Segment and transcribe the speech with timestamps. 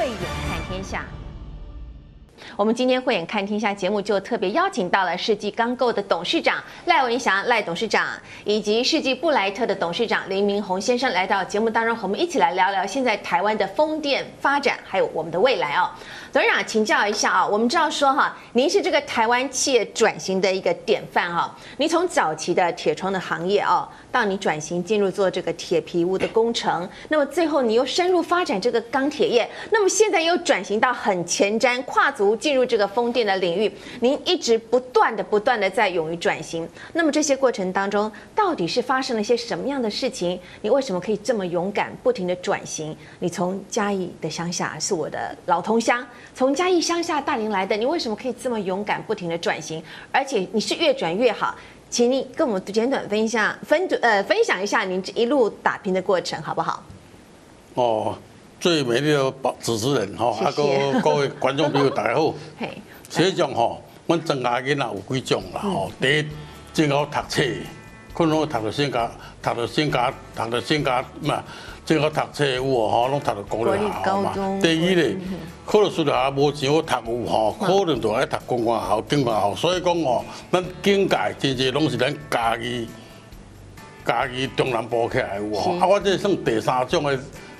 [0.00, 0.16] 慧眼
[0.48, 1.04] 看天下。
[2.56, 8.08] 我们今天慧眼看天下节目就特别邀请到了世纪钢构的董事长赖文祥赖董事长，
[8.46, 15.90] 以及世纪布莱特的董事长林明宏先生来到节目当中，和我们一起来聊聊现在台湾的风电发展，还有我们的未来哦。
[16.32, 23.88] 董事长请教一下啊，我们知道说哈，您是这个台湾企业转型的一个典范哈，你从早期的铁窗的行业哦。
[24.12, 33.72] 到你转型进入做这个铁皮屋的工程，那么最后你又深入发展这个钢铁业，那么现在又转型到很前瞻，跨足进入这个风电的领域。
[34.00, 36.68] 您一直不断的、不断的在勇于转型。
[36.92, 40.40] 那么这些过程当中，到底是发生了些什么样的事情？
[40.62, 42.96] 你为什么可以这么勇敢、不停的转型？
[43.20, 49.82] 你从嘉义的乡下是我的老同乡，从嘉义乡下大林来的，你为什么可以这么勇敢、不停的转型？
[50.10, 51.54] 而且你是越转越好。
[51.90, 56.84] 请你跟我们简短分享分呃分享一下您这一路打拼的过程，好不好？
[57.74, 58.16] 哦，
[58.60, 62.32] 最美丽的主持人哈，啊各各位观众朋友大家好。
[62.56, 66.26] 嘿，实际上哈，我增加囡仔有几种啦，吼，第一，
[66.72, 67.42] 真好读册，
[68.14, 69.10] 可能我读到先家，
[69.42, 71.42] 读到先家，读到先家嘛。
[71.84, 74.32] 这个读册有哦，吼，拢读到公立学校嘛。
[74.62, 75.16] 第二咧，
[75.66, 79.54] 考到私立学校无钱好读有吼，可能就爱读公立学校、警官学校。
[79.56, 82.88] 所以讲哦，咱境界真济拢是咱家己
[84.04, 85.78] 家己中南部起来有哦。
[85.80, 87.16] 啊，我这算第三种的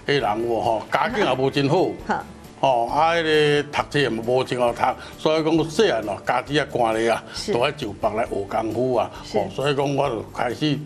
[0.07, 1.89] 的人有吼，家境也无真好。
[2.07, 2.25] 好。
[2.61, 4.83] 哦，啊，迄个读册也无真好读，
[5.19, 9.11] 所以讲细汉哦，家己也惯咧啊，都爱就北来学功夫啊。
[9.35, 10.79] 哦，所以讲我就开始。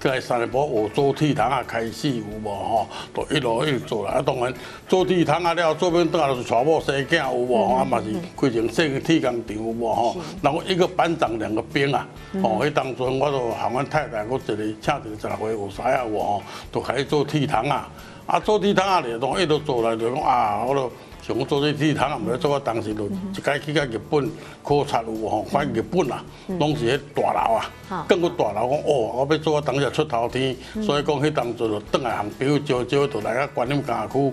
[0.00, 4.12] 在三立波学做铁桶啊，开始有无吼，都一路一路做啦。
[4.12, 4.54] 啊，当然
[4.86, 7.74] 做铁桶啊了，做边等下就是娶某生囝有无？
[7.74, 10.16] 啊嘛是开成设个铁工厂有无吼？
[10.40, 12.06] 然后一个班长两个兵啊，
[12.42, 17.88] 哦，迄当阵我都喊阮太太，我一个请一个十来岁学师啊有无吼，都开始做铁桶啊。
[18.26, 20.92] 啊，做铁桶啊咧，都一路做来就讲啊，我都。
[21.28, 24.30] 像我做这铁桶啊，唔要做啊，当时就一概去到日本
[24.62, 26.24] 考察有无吼，反正日本啊，
[26.58, 34.32] 拢是迄大楼啊，更个大楼讲哦，我要做啊，当时出头天，所以讲迄当时就转来向朋友招招，就来啊观音家区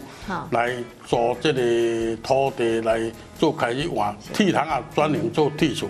[0.52, 0.74] 来
[1.06, 5.90] 做这个土地来做开始换铁桶啊，转型做铁厝，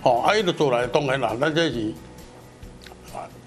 [0.00, 1.92] 吼，啊，伊就做来当然啦，咱这是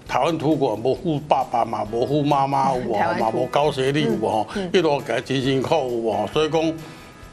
[0.06, 6.72] 台湾土国无富爸爸嘛，无富妈妈有无嘛，无高学历有无吼，一路给真辛苦有无，所以讲，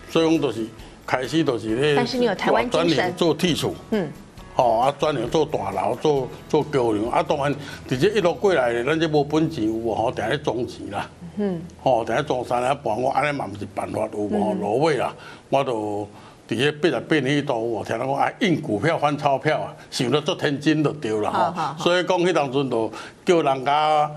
[0.10, 0.66] 所以讲就是
[1.06, 4.10] 开始就是咧，但是你有台湾精神，做铁厝，嗯，
[4.56, 7.54] 吼啊转型做大楼，做做桥梁，啊当然
[7.88, 15.14] 直接一路过来的，咱这无本钱有无吼，定咧装钱啦，嗯，吼定咧装山啊，帮我安尼嘛毋是办法有无，落尾啦，
[15.50, 16.08] 我都。
[16.48, 21.84] 伫迄八十八年迄度，我听人讲啊，印股票换钞票啊，想得足天真就对了吼。
[21.84, 22.92] 所以讲迄当阵就
[23.24, 24.12] 叫人家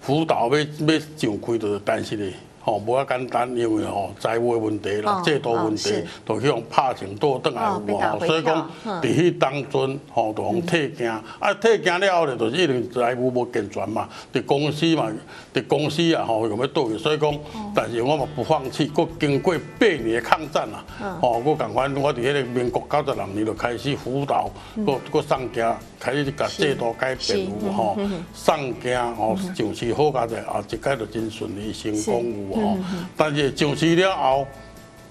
[0.00, 2.32] 辅导要要上开就但是咧。
[2.66, 15.08] 吼，无遐简单，因为吼财务的问题啦，制度问题，都去用拍成倒转来有无吼，所以讲伫迄当中吼，就用退件，啊退件了后咧，就是一定财务无健全嘛，伫公司嘛，
[15.54, 17.32] 伫公司啊吼用要倒去，所以讲，
[17.72, 20.84] 但是我嘛不放弃，佫经过八年的抗战啊，
[21.22, 27.96] 吼，我共款，我伫迄个民国九十六年就开始辅导，佫佫送件，开始甲制度改变有吼，
[28.34, 32.55] 送件吼上市好佳者，啊一届就真顺利成功有。
[32.60, 32.78] 哦，
[33.16, 34.46] 但是上市了后，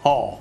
[0.01, 0.39] 吼，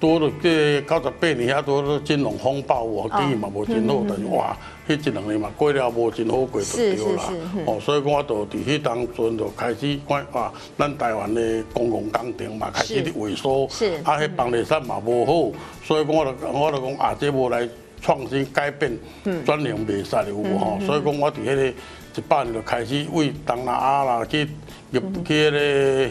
[0.00, 4.56] 多了这九十八年遐多了金融风暴，我经营嘛无真好，但是哇，
[4.88, 7.22] 迄一两年嘛过了无真好过就对啦。
[7.66, 13.64] 哦，所以讲我就伫迄当阵就开始看啊，咱台湾的公共工程嘛开始萎缩，
[14.02, 17.68] 啊，迄房地产嘛无好，所以讲我就我就讲啊，这无来
[18.00, 18.98] 创新改变，
[19.46, 20.80] 转型袂使有无吼？
[20.84, 24.48] 所以讲我伫迄个一八年就开始为东南亚啦去
[24.90, 26.10] 入去迄个。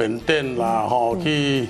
[0.00, 1.66] 缅甸啦，吼去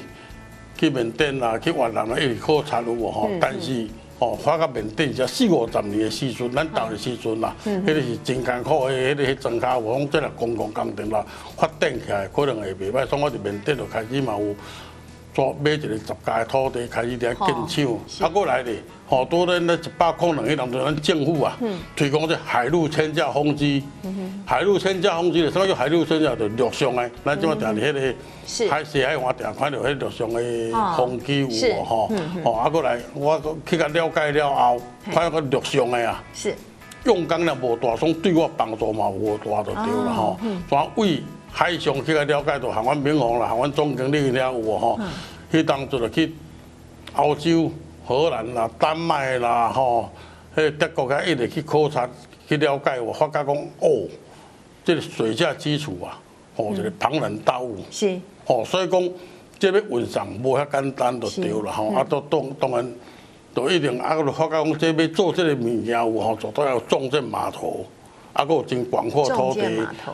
[0.78, 3.28] 去缅甸啦，去越南啦，一直考察有无吼？
[3.40, 3.88] 但是
[4.20, 14.54] 吼，发到缅甸才四五十年的时阵，咱到的时阵啦，迄个是真艰苦的，迄个迄庄稼，我讲即个公共工程啦，发展起来可能会袂歹，所以我伫缅甸就开始嘛有。
[15.32, 21.56] 做买一个十家的土地，开始在建厂，啊，过来咧，好多人咧一百块两亿人，就咱政府啊，
[21.94, 23.84] 推广这海陆千架风机，
[24.44, 26.34] 海陆千架风机咧，什么叫海陆千架？
[26.34, 32.10] 就陆上的，咱即马定伫迄个海西海岸定看到迄陆上的风机有无吼？
[32.44, 34.80] 吼，啊，过来我去甲了解了后，
[35.12, 36.54] 看个陆上的啊，是。
[37.04, 40.38] 用工量无大，所以对我帮助嘛无大就对了吼，
[40.68, 41.22] 所以为。
[41.52, 44.98] 海上去个了解到，喊阮民航啦，喊阮总经理了有无吼？
[45.50, 46.32] 去当做了去
[47.14, 47.70] 欧洲、
[48.04, 50.08] 荷兰啦、丹麦啦，吼，
[50.56, 52.08] 迄德国个一直去考察
[52.48, 54.08] 去了解，我发觉讲哦，
[54.84, 56.18] 即个水下基础啊，
[56.56, 57.76] 哦，一个庞然大物。
[57.90, 58.18] 是。
[58.46, 59.02] 哦，所以讲
[59.58, 62.92] 即要运送无遐简单就对了吼，啊，都当当然，
[63.52, 67.84] 都一定啊，就发觉讲这要做即个物件有吼，就都要重建码头，
[68.32, 69.62] 啊，佫有真广阔土地，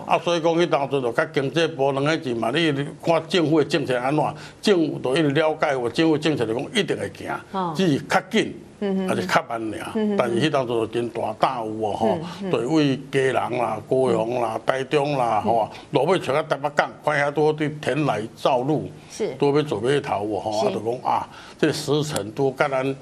[0.07, 2.73] 啊，所以讲迄当阵就甲经济部两个字嘛，你
[3.05, 4.25] 看政府的政策安怎，
[4.61, 8.55] 政府都一直了解，我政府政策就讲一定会行，只是较紧。
[8.79, 12.19] 还是较慢尔，但是迄当做真大胆有哦吼，
[12.51, 18.91] 对位家人啦、高雄啦、台中啦，吼，落尾找到台北港，看遐多对田来造路，
[19.39, 21.29] 都要做码头哦吼，啊，就讲啊，
[21.59, 22.95] 这时程都甲咱，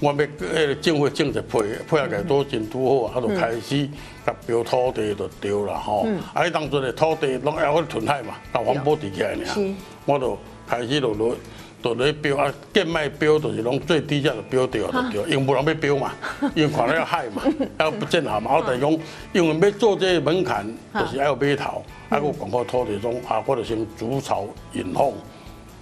[0.00, 3.88] 我要迄个政府政策配配合起来都真拄好，啊，就开始
[4.24, 9.74] 甲标土地就对啦吼，啊，迄当阵的土地拢要去屯海嘛，甲环保地起来尔，
[10.04, 11.36] 我就开始落落。
[11.80, 16.12] 就咧标啊，建卖标就是拢最低价就标掉就对，因为无人要标嘛，
[16.56, 17.40] 因为看了要害嘛，
[17.78, 18.56] 要不见好嘛。
[18.56, 18.90] 我等于讲，
[19.32, 25.12] 因为要做这个门槛，就是要有码头，还有广阔土地中啊，或者先筑巢引凤，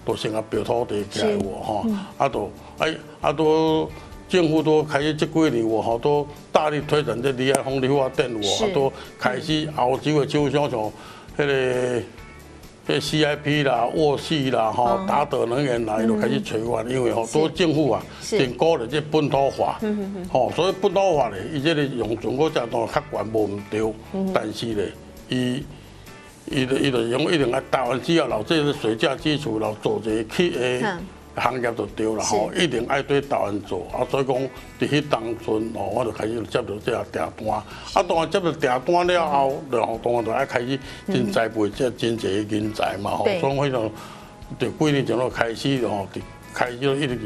[0.04, 1.86] 都先啊标土地起来我吼，
[2.18, 2.94] 啊都哎
[3.26, 3.90] 啊都
[4.28, 10.92] 政府都开始这几年我好多大力推展这离岸风力发电我，啊都开始欧洲的厂商像
[11.36, 12.02] 迄个。
[12.88, 19.76] 这 CIP 啦、沃系啦、吼达德能源来都开始催完，因为吼多政府啊，真鼓励这本土化，
[20.30, 23.92] 吼，所以本土化咧，伊这个用中国这当较悬无毋对，
[24.32, 24.92] 但是咧，
[25.28, 25.64] 伊
[26.48, 30.80] 伊伊就用一定啊，台湾只要留这个水价基础，留做这个企业。
[31.36, 33.86] 行业就对了吼，一定爱对台湾做。
[33.92, 37.64] 啊，所以讲伫迄当阵哦，我就开始接到这个订单，啊，
[38.02, 43.90] 当然接到订单了后，然后当然就爱开始真栽培这真侪人才嘛吼，所以迄种
[44.58, 46.08] 就几年前就开始吼，
[46.54, 47.18] 开始一直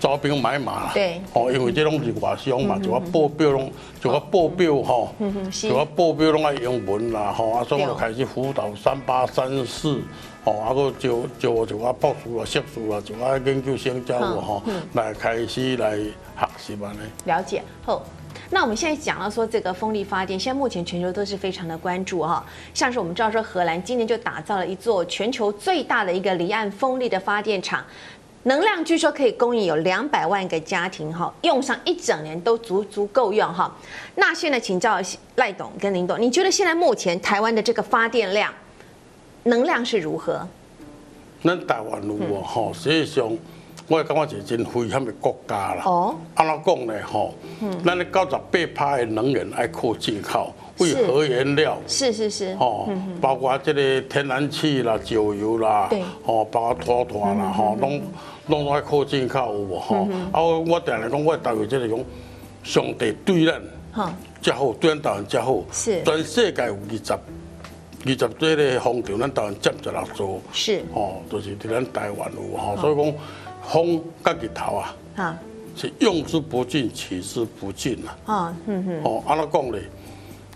[0.00, 0.92] 招兵买马啦，
[1.34, 3.70] 吼，因为这拢是外商嘛，就我报表拢，
[4.00, 5.14] 就我报表吼，
[5.50, 10.00] 就我报表拢爱英文啦吼，啊，所以我就开始辅导三八三四。
[10.48, 14.62] 哦，啊个就就我就啊博士啊硕士啊，就啊研究生教我哈，
[14.94, 17.00] 来开始来学习嘛呢。
[17.26, 18.02] 了解好，
[18.48, 22.42] 那我们现在讲到说这个风力发电，现在目前全球都是非常的关注哈。
[22.72, 27.84] 像是我们知道说荷兰今年就打造了一座全球最大的一个离岸风力的发电厂，
[28.44, 33.70] 能量据说可以供应有两百万个家庭哈，用上一整年都足足够用哈。
[34.14, 34.98] 那现在请教
[35.36, 38.50] 赖董跟林董，你觉得现在目前台湾的这个发电量？
[39.44, 40.46] 能量是如何？
[41.42, 42.72] 咱台湾有无吼？
[42.74, 43.30] 实际上，
[43.86, 45.82] 我感觉是真危险的国家啦。
[45.86, 46.16] 哦。
[46.34, 46.94] 安怎讲呢？
[47.06, 47.32] 吼，
[47.84, 51.78] 咱的九十八趴的能源爱靠进口，为核原料。
[51.86, 52.56] 是是是。
[52.56, 52.88] 吼，
[53.20, 56.02] 包括这个天然气啦、石油啦，对。
[56.24, 58.02] 吼，包括拖拖啦，吼，拢
[58.48, 59.78] 拢都爱靠进口有无？
[59.78, 60.08] 吼。
[60.32, 61.98] 啊，我定来讲，我台湾这个讲，
[62.64, 63.62] 上帝对咱，
[63.92, 64.12] 哈，
[64.42, 65.62] 较好，对咱台湾较好。
[65.70, 66.02] 是。
[66.02, 67.18] 全世界有二十。
[68.06, 70.82] 二十多个风场，咱台湾占十六座，是。
[70.94, 73.14] 哦，就是伫咱台湾有吼，所以讲
[73.68, 75.38] 风甲日头啊，哈，
[75.76, 78.32] 是用之不尽，取之不尽啊。
[78.32, 79.82] 啊，嗯哼，哦，安怎讲咧？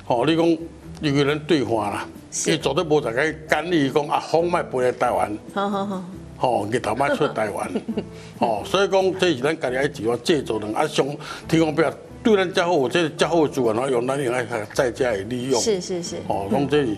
[0.06, 0.58] 哦，你讲
[1.00, 2.08] 有个人对话啦，
[2.46, 6.02] 伊绝对无在个干预讲啊，风卖飞来台湾， 好好好，
[6.40, 7.68] 哦，日头卖出台湾，
[8.38, 11.04] 哦，所以讲这是咱家己爱自我制造的，啊，上
[11.48, 11.84] 天公伯
[12.22, 16.86] 对咱较好，这个较好的资源，然后用咱用来再加以利用，是是是，哦，讲这是。
[16.86, 16.96] 是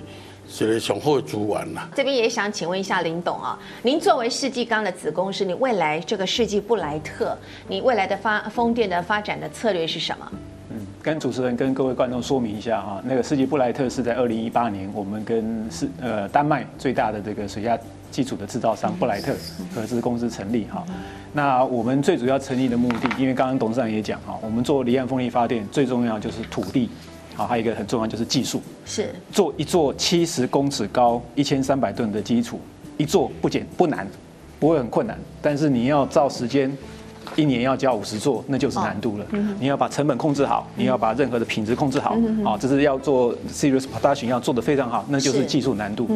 [0.61, 1.89] 咧上好的资源啦。
[1.95, 10.33] 这边也想请问一下林董啊，您作为世纪钢的子公司，你未来这个世纪布莱特，你未来的发风电的发展的策略是什么？
[10.71, 17.79] 嗯，跟主持人跟各位观众说明一下哈，那个世纪布莱特是在二零一八年，我们跟是呃丹麦最大的这个水下
[18.11, 19.35] 基础的制造商布莱特
[19.75, 20.85] 合资公司成立哈。
[21.33, 26.89] 那我们最主要成立的目的，因为刚刚董事长也讲哈，我们做离岸风力发电最重要就是土地。
[27.35, 32.61] 好，还有一个很重要就是技术，是做一座七十公尺高、一千三百吨的基础，
[32.97, 34.07] 一座不简不难，
[34.59, 36.71] 不会很困难，但是你要照时间，
[37.37, 39.27] 一年要交五十座，那就是难度了。
[39.59, 46.09] 你要把成本控制好，你要把任何的品质控制好，好，这是要做 serious production 要做的非常好，那就是技术难度。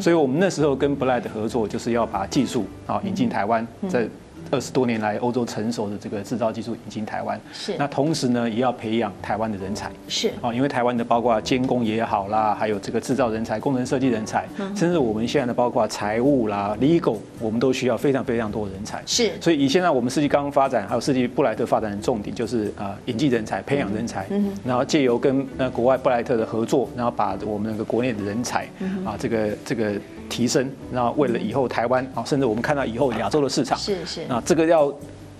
[0.00, 4.08] 所以我们那时候跟 Blight 合作，就是要把技术啊引进台湾，在。
[4.50, 7.74] 二十多年来，欧洲成熟的这个制造技术引进台湾，是。
[7.78, 10.30] 那同时呢，也要培养台湾的人才，是。
[10.40, 19.02] 啊，因为台湾的包括监工也好啦，还有这个制造人才、工程设计人才，甚至我们现在的包括财务啦、legal，我们都需要非常非常多的人才。
[19.06, 24.26] 是，所以以现在我们世纪刚发展，还有世纪布莱特发展的重点，就是啊，引进人才、培养人才，
[24.64, 28.66] 然后借由跟呃国外布莱特的合作，然后把我们那个国内的人才
[29.04, 29.94] 啊，这个这个。
[30.28, 34.92] 提升，然后为了以后台湾啊，甚至我们看到以后亚洲的市场，是是，那这个要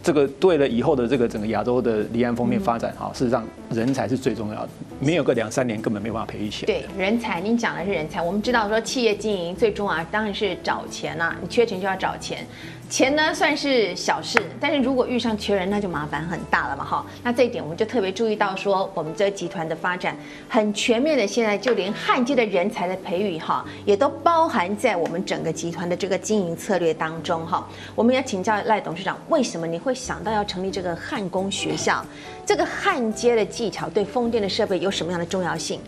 [0.02, 4.68] 这个对了以后的这个整个亚洲的离岸风面发展啊，事实上人才是最重要的。
[4.98, 6.72] 没有个两三年根本没办法培育起来。
[6.72, 12.46] 对，人才，您讲的是人才，我们知道说企业经营最终啊，当然是找钱啊，你缺钱就要找钱。
[12.88, 17.04] 钱呢算是小事，但是如果遇上缺人，那就麻烦很大了嘛，哈。
[17.24, 20.16] 那这一点我们就特别注意到，说我们这个集团的发展
[20.48, 27.68] 很全面的，现在就连焊接的人才的培育，哈，也都包含在我们整个集团的这个经营策略当中，哈。
[27.96, 32.04] 我们要请教赖董事长，为什么你会想到要成立这个焊工学校？
[32.46, 35.80] 这个焊接的技巧对风电的设备有什么样的重要性？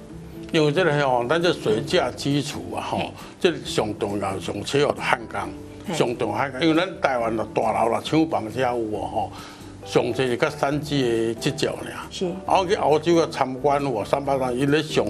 [0.52, 5.48] 因为这个吼，咱这水价基础啊，吼，这上重要、上需要的焊钢。
[5.94, 9.32] 上重要，因为咱台湾的大楼啦、厂房遐有哦吼，
[9.86, 11.92] 上济是甲三 G 的接脚尔。
[12.10, 12.26] 是。
[12.44, 15.06] 啊，我去澳洲啊参观我三八三，因咧上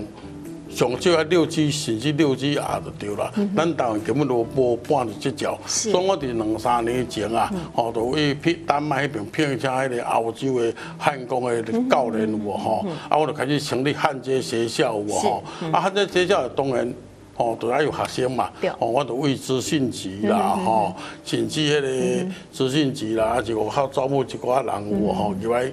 [0.79, 3.33] 上少啊六 G 甚至六 G 也就对啦。
[3.57, 5.59] 咱台湾根本都无半的绩效。
[5.67, 5.91] 是。
[5.91, 15.43] 所以我伫两三年前啊，吼，就去聘丹麦迄边聘请迄个欧洲的焊工的教练有无吼，啊，我就开始成立焊接学校有无吼，
[15.73, 16.95] 啊，焊接学校当然。
[17.41, 18.51] 哦，都要有学生嘛。
[18.81, 20.93] 哦，我都为资讯局啦，吼，
[21.25, 25.71] 甚至迄个资讯局啦，啊，就靠招募一寡人有吼，入来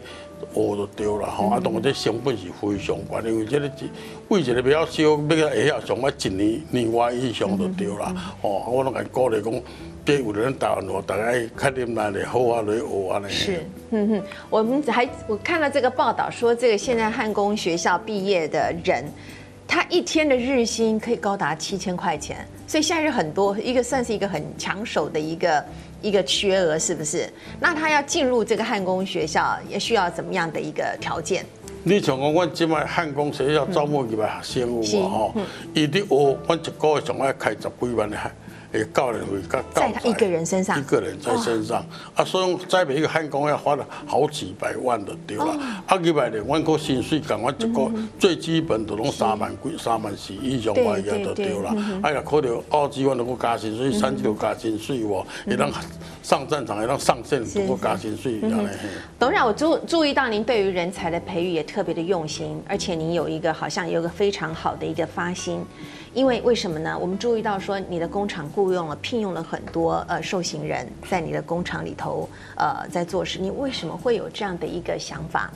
[0.53, 1.47] 学就对啦，吼。
[1.49, 3.71] 啊，当然这成本是非常贵，因为这个
[4.27, 8.35] 为一个比较少，要个会晓上，啊一年年外以上就对啦。
[8.41, 9.53] 哦，我拢甲鼓励讲，
[10.03, 11.23] 给有人台湾话，大家
[11.57, 13.29] 较认真的好啊来学啊嘞。
[13.29, 19.05] 是，嗯哼，我们还我看了这个报道说，这个现在焊工学校毕业的人。
[19.67, 25.65] 他一天的日薪可以高达七千块钱，所以现在是很多一个算是一个很抢手的一个
[26.05, 27.27] 一个缺额，是不是？
[27.59, 31.43] 那他要进入这个焊工学校，也需要怎么样的一个条件？
[31.83, 35.33] 你像讲，我今摆焊工学校招募入来学生有啊，吼，
[35.73, 38.15] 伊伫学，我一个月上爱开十几万的
[38.83, 39.05] 还。
[39.05, 45.45] 教练会教在他一个人身上，一个人在身上啊，所以栽培一个焊工要花了好几百万的对了。
[45.85, 51.75] 啊，几百年，我个薪水讲我一个最基本都拢三万几、三万四以上块也就对了。
[52.01, 55.69] 哎呀，可能二几万都不加薪水，三几都加薪水哦，也当
[56.23, 58.39] 上战场，也当上线都不加薪水。
[59.19, 65.63] 董事长，我注注意到您对于人才的培育也特别的用心，而且您有一个好像有个非常好的一个发心。
[66.15, 66.97] 因为为什么呢？
[66.97, 73.37] 我们注意到说，你的工厂雇佣了、聘用了很多呃受刑人，在你的工厂里头呃在做事。
[73.37, 75.51] 你为什么会有这样的一个想法？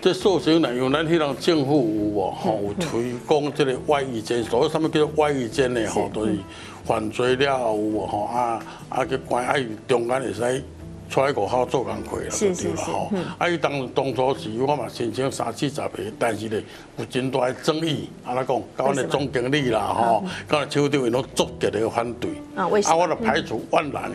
[0.00, 5.84] 这受刑人，用咱迄种政府有哦，吼有推广这个外衣间，所谓什么叫做外衣间呢？
[5.88, 6.36] 吼，都是
[6.84, 9.56] 犯罪了有吼啊啊去关啊，
[9.88, 10.64] 中间会使。
[11.10, 13.12] 出来外口做工课了，就对了吼。
[13.36, 16.62] 啊，伊当当初时我嘛申请三四十个，但是咧
[16.96, 18.08] 有真大的争议。
[18.24, 18.62] 安怎讲？
[18.76, 22.30] 搞那总经理啦，吼，搞那厂长因拢足极的反对。
[22.54, 22.80] 啊，为？
[22.82, 24.08] 啊，我就排除万难，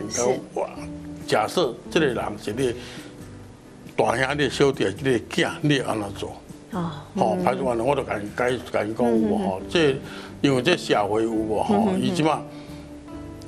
[0.54, 0.66] 我
[1.26, 2.74] 假设这个人是你
[3.94, 6.32] 大兄弟、小弟、你囝，你安怎做？
[6.72, 9.60] 哦，吼，排除万难，我就甲伊解甲伊讲有无吼？
[9.68, 9.94] 这
[10.40, 11.90] 因为这社会有无吼？
[12.00, 12.40] 伊即马。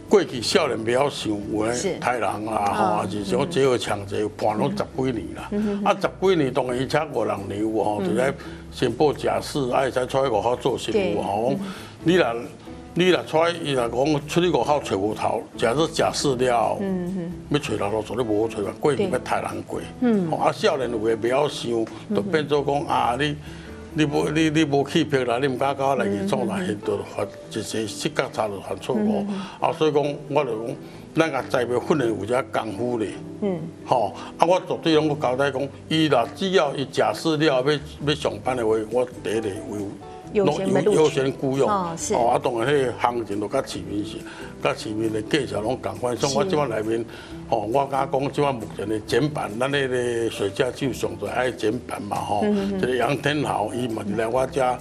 [0.08, 5.50] 过去少年袂晓想有诶太人啦，吼，还是说这个抢劫，判拢十几年啦。
[5.84, 8.32] 啊，十几年当然伊请五六年有吼，就在
[8.72, 11.54] 先报假释，啊，才出去外口做事务吼。
[12.02, 12.34] 你若
[12.94, 18.72] 你若出去，伊若讲出去外口找无头，假设假释了，嗯要找老多做你无好找啊。
[18.80, 19.78] 过去要太难过，
[20.40, 21.84] 啊，少年有诶袂晓想，
[22.16, 23.36] 就变做讲啊你。
[23.98, 29.26] 你无你你无欺骗啦，你毋敢甲我来去做啦，现就犯一些失格差就犯错误。
[29.58, 30.00] 啊，所以讲
[30.30, 30.76] 我就讲，
[31.16, 33.08] 咱个栽培训练有遮功夫咧。
[33.42, 33.58] 嗯。
[33.84, 37.60] 吼，啊，我绝对拢个交代讲，伊若只要伊假释了要
[38.06, 39.48] 要上班的话，我第一个
[40.32, 41.68] 会有优先雇佣。
[41.68, 42.14] 哦，是。
[42.14, 44.16] 哦，啊，当然迄个行情都甲市面是，
[44.62, 46.16] 甲市面的价钱拢共款。
[46.16, 47.04] 所以我即摆内面。
[47.50, 52.44] 哦，我敢讲，即马目前的减版，咱迄个水价就上在爱减版嘛，吼。
[52.78, 54.78] 这个杨天豪，伊嘛来我家，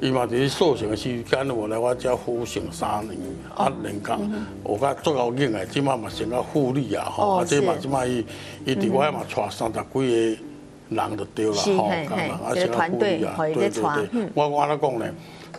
[0.00, 3.16] 伊嘛伫受刑的时间，我来我家服刑三年，
[3.54, 4.20] 啊，人讲，
[4.64, 7.36] 我甲做到硬的，即马嘛升到副理啊，吼。
[7.36, 8.24] 啊，这嘛即马伊
[8.64, 10.42] 伊伫我遐嘛带三十几个
[10.90, 14.28] 人就对了，吼，啊，升到副理啊，对对对。
[14.34, 15.06] 我我安尼讲呢？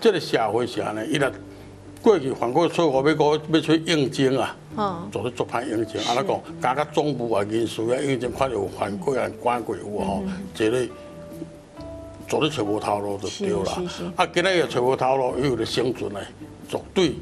[0.02, 1.32] 这个社会是安尼，伊若
[2.02, 4.56] 过去犯过错误，要过要去应征啊。
[5.12, 10.24] 做咧做歹应征，安尼讲，加个总部啊，人事啊，应征看有犯过啊，关过有吼，
[10.56, 10.88] 这个
[12.28, 13.84] 做咧找无头路就对啦。
[14.16, 16.22] 啊，今日又找无头路，又有咧生存咧，
[16.70, 17.16] 绝对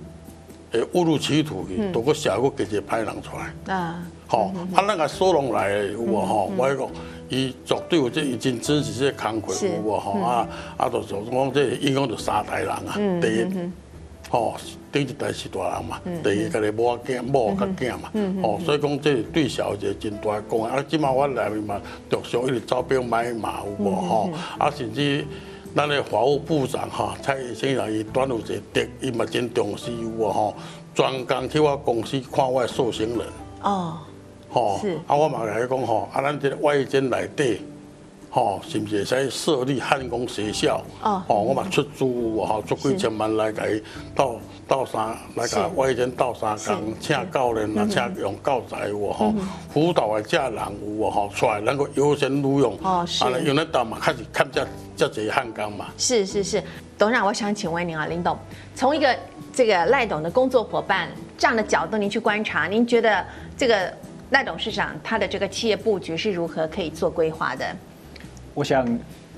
[0.71, 3.73] 会误入歧途去，都个社会给一个歹人出来。
[3.73, 6.51] 啊，好，啊，那个收容来有无吼？
[6.55, 6.87] 我讲，
[7.29, 10.19] 伊绝对有这已经真实这工课有无吼？
[10.21, 13.71] 啊，啊，就就讲这影响着三代人啊，第一。
[14.29, 14.57] 吼，
[14.91, 18.11] 第一代是大人嘛，第二家己某仔囝某甲囝嘛，
[18.43, 20.69] 吼，所以讲这对小一个真大贡献。
[20.69, 25.25] 啊，即马我内面嘛，着上一直招兵买马有无吼，啊，甚至
[25.73, 30.53] 咱的法务部长哈蔡先生伊端午节的，伊嘛真重视我吼，
[30.93, 33.25] 专工去我公司看我的受刑人。
[33.63, 33.99] 哦，
[34.49, 37.61] 吼，是啊，我嘛来讲吼，啊，咱这个外间内底。
[38.29, 40.83] 吼，是不是使设立汉工学校？
[41.01, 43.81] 哦，吼，我嘛出租吼，出几千万来给
[44.13, 44.35] 到
[44.67, 49.33] 到三，来给外间到三工，请教练啊，请用教材有吼，
[49.73, 50.61] 辅导的家人
[50.99, 52.77] 有吼，出来能够优先录用。
[52.83, 53.23] 哦，是。
[53.23, 55.87] 啊，用那刀嘛，开始看这这些汉工嘛。
[55.97, 56.61] 是是是，
[56.97, 58.37] 董事长，我想请问您啊，林董，
[58.75, 59.15] 从一个
[59.53, 63.25] 这个赖董的工作伙伴这样的角度，您去观察，您觉得
[63.57, 63.91] 这个
[64.31, 67.65] 赖董事长他的这个企业布局是如何可以做规划的？
[68.53, 68.87] 我想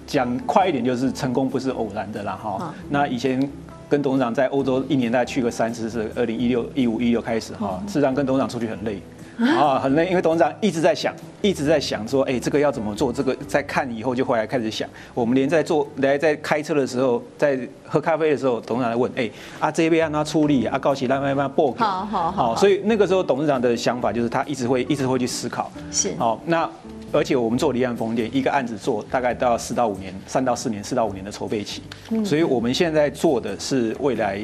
[0.08, 2.74] 讲快一点，就是成功不是偶然的啦哈。
[2.90, 3.40] 那以前
[3.88, 7.82] 跟董事长在欧洲一年大概去个三次，是二零一六、一五、一六开始哈。
[7.86, 9.00] 事实上跟董事长出去很累
[9.40, 13.12] 啊，很累，因为董事长一直在想，一直在想说，哎，这个要怎么做？
[13.12, 14.88] 这个在看以后就回来开始想。
[15.14, 19.30] 我们连在做来在开车的时候，在喝咖啡的时候，董事长来问，哎，
[19.60, 21.72] 啊这边让他出力，啊高起来慢慢报。
[21.78, 22.56] 好好好。
[22.56, 25.72] 所以那个时候董事长的想法就是他一直会一直会去思考。
[25.92, 26.14] 是。
[26.18, 26.70] 好，那。
[27.12, 31.82] 而且我们做离岸风电，一个案子做大概都要四到五年，三到四年，四到五年的筹备期。
[32.24, 34.40] 所以我们现在做的是未来。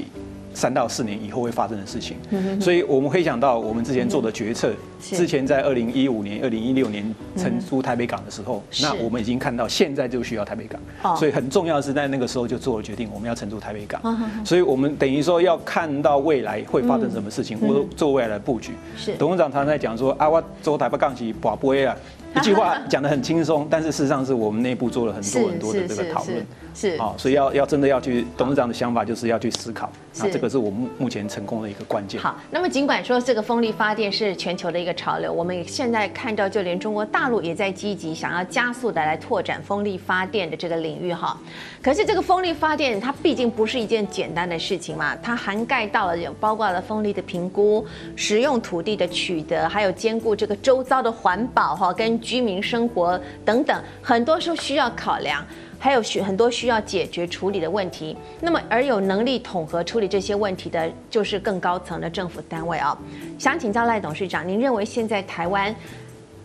[0.56, 2.18] 三到四年以后会发生的事情，
[2.60, 14.02] 所以我们可以想到我们之前做的决策，之前在二零一五年、二零一六年承租台北港的时候，那我们已经看到现在就需要台北港，所以很重要的是在那个时候就做了决定，我们要承租台北港，
[14.46, 18.72] 所以我们等于说要看到未来会发生什么事情，或者做未来的布局。
[18.96, 19.14] 是。
[19.18, 21.96] 董事长常常在讲说啊，我做台北港是保不会啊，
[22.40, 26.46] 一句话讲得很轻松，但是事实上是我们内部做了很多很多的这个讨论。
[26.78, 32.20] 是啊，所以要要真的要去董事长的想法就是要去思考，那这个是我目目前成功的一个关键。
[32.20, 41.40] 好，那么尽管说这个风力发电是全球的一个潮流，我们现在看到就连中国大陆也在积极想要加速的来拓展风力发电的这个领域哈。
[41.82, 47.86] 可是这个风力发电它毕竟不是一件简单的事情嘛，它涵盖到了有包括了风力的评估、
[48.18, 55.46] 使用土地的取得，还有兼顾这个周遭的环保哈跟居民生活等等，很多时候需要考量。
[55.78, 62.98] 还有许很多需要解决处理的问题，那么而有能力统合处理这些问题的，就是更高层的政府单位啊。
[63.38, 65.76] 想请教赖董事长，您认为现在台湾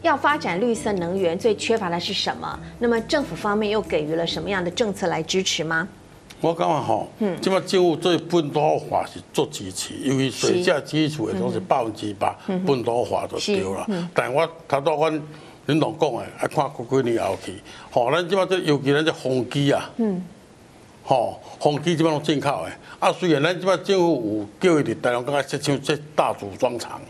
[0.02, 2.60] 要发展绿色能源最缺乏的是什么？
[2.80, 5.88] 那么政府方面又给予了什么样的政策来支持吗？
[6.42, 12.34] 我感觉吼，嗯，这么政府对本土化是做支持，因为水价基础的都是百分之百
[12.66, 13.86] 本土化就对了。
[14.12, 15.22] 但我他都阮。
[15.70, 17.54] 恁同讲诶，啊看过几年后去，
[17.92, 20.20] 吼，咱即马这尤其咱这风机啊，嗯，
[21.04, 27.00] 吼，风机即马拢进口诶，啊，虽然咱即马政府有叫伊伫台湾讲设像这大组装厂，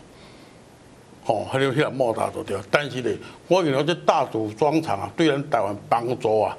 [1.23, 6.55] 吼，迄个迄个莫大都对，但是咧，我认为这大组装厂啊，对咱台湾帮助啊，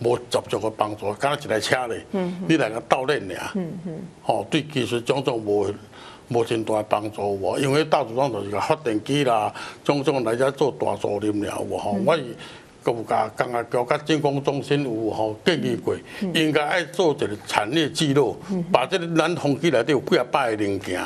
[0.00, 5.72] 无十足个帮助，敢若一台车咧，嗯，你来个斗练尔，嗯嗯，吼，对技术种种无。
[6.28, 9.52] 无真大帮助我，因为大组装就是个发电机啦，
[9.84, 11.96] 种种来遮做大租赁了，有吼。
[12.04, 12.22] 我是
[12.84, 15.94] 国家工业局甲政工中心有吼建议过，
[16.32, 18.36] 应该爱做一个产业记录，
[18.72, 21.00] 把这个咱风机内底有几啊百个零件，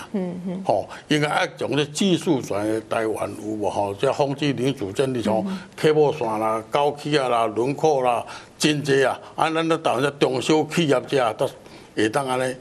[0.64, 5.35] 吼，应该爱从这技术转来台湾有无吼，这风机零组件你像
[5.80, 8.24] cable 线啦、高气啊啦、轮廓啦、
[8.58, 11.48] 真济啊，啊，咱咧台湾这中小企业者都
[11.96, 12.54] 会当安尼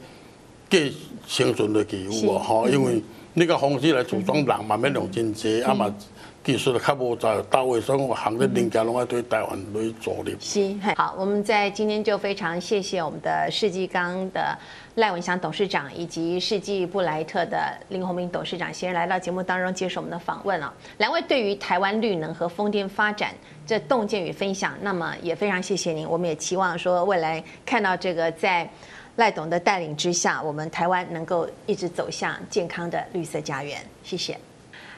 [0.80, 0.96] 计。
[1.24, 3.00] 生存的机会吼，因为
[3.32, 5.94] 你个方式来组装人嘛，免用真济，啊嘛
[6.42, 10.32] 技术较无在到位，所以我行业零件拢爱对台湾来做的。
[10.40, 14.58] 是，好，我们在今天就非常谢谢我们的世纪钢的
[14.96, 20.74] 赖文祥董事长，以及世纪布莱特的林宏明董事长，先来到节目当中接受我们的访问了。
[20.98, 23.32] 两位对于台湾绿能和风电发展
[23.64, 26.06] 这洞见与分享，那么也非常谢谢您。
[26.06, 28.68] 我们也期望说未来看到这个在。
[29.16, 33.78] 赖董的带领之下，我们台湾能够一直走向健康的绿色家园。
[34.02, 34.38] 谢谢。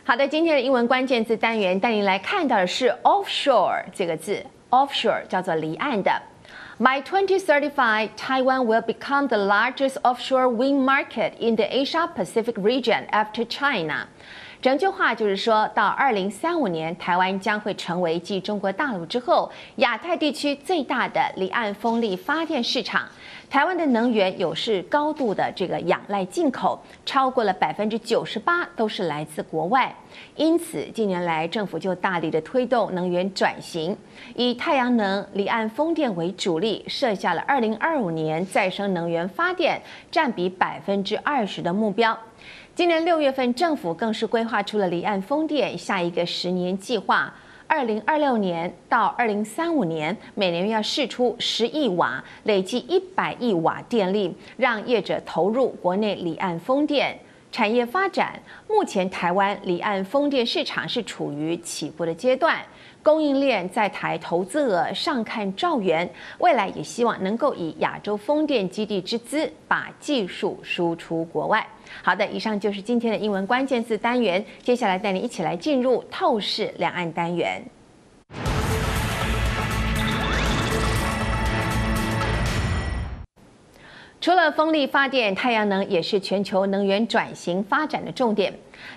[0.05, 6.23] 好的，今天的英文关键字单元带您来看到的是 offshore 这个字，offshore 叫做离岸的。
[6.79, 13.47] By 2035, Taiwan will become the largest offshore wind market in the Asia Pacific region after
[13.47, 14.09] China.
[14.61, 23.09] 整句话就是说到二零三五年，台湾将会成为继中国大陆之后，亚太地区最大的离岸风力发电市场。
[23.55, 29.95] 台湾的能源有是高度的这个仰赖进口，超过了百分之九十八都是来自国外。
[30.35, 33.97] 因此，近年来政府就大力的推动能源转型，
[34.35, 42.19] 以太阳能、离岸风电为主力，设下了二零二五年再生能源发电占比百分之二十的目标。
[42.75, 47.33] 今年六月份，政府更是规划出了离岸风电下一个十年计划。
[47.67, 57.19] 二零二六年到二零三五年，每年要试出十亿瓦，累计一百亿瓦电力，让业者投入国内离岸风电。
[57.55, 58.33] 产业发展。
[58.69, 62.61] 目前台湾离岸风电市场是处于起步的阶段。
[63.01, 71.65] 供应链在台投资额上看兆元，未来也希望能够以亚洲风电基地之姿，把技术输出国外。
[72.03, 77.63] 好的，以上就是今天的英文关键字单元，接下来带你一起来进入透视两岸单元。
[84.25, 88.51] 除了风力发电，太阳能也是全球能源转型发展的重点。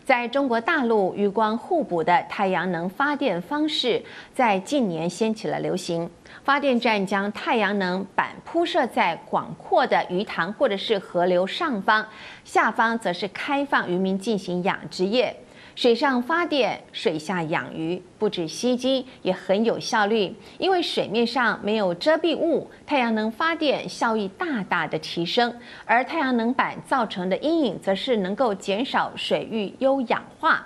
[0.06, 4.02] 在中国大陆，渔光互补的太阳能发电方式
[4.34, 6.10] 在近年掀起了流行。
[6.46, 12.08] 发电站将太阳能板铺设在广阔的鱼塘或者是河流上方，
[12.46, 15.36] 下方则是开放渔民进行养殖业。
[15.78, 20.34] 水上发电，水下养鱼，不止吸金，也很有效率。
[20.58, 25.56] 因为水面上没有遮蔽物，太阳能发电效益大大的提升。
[25.86, 30.66] 而太阳能板造成的阴影，则是能够减少水域优氧化。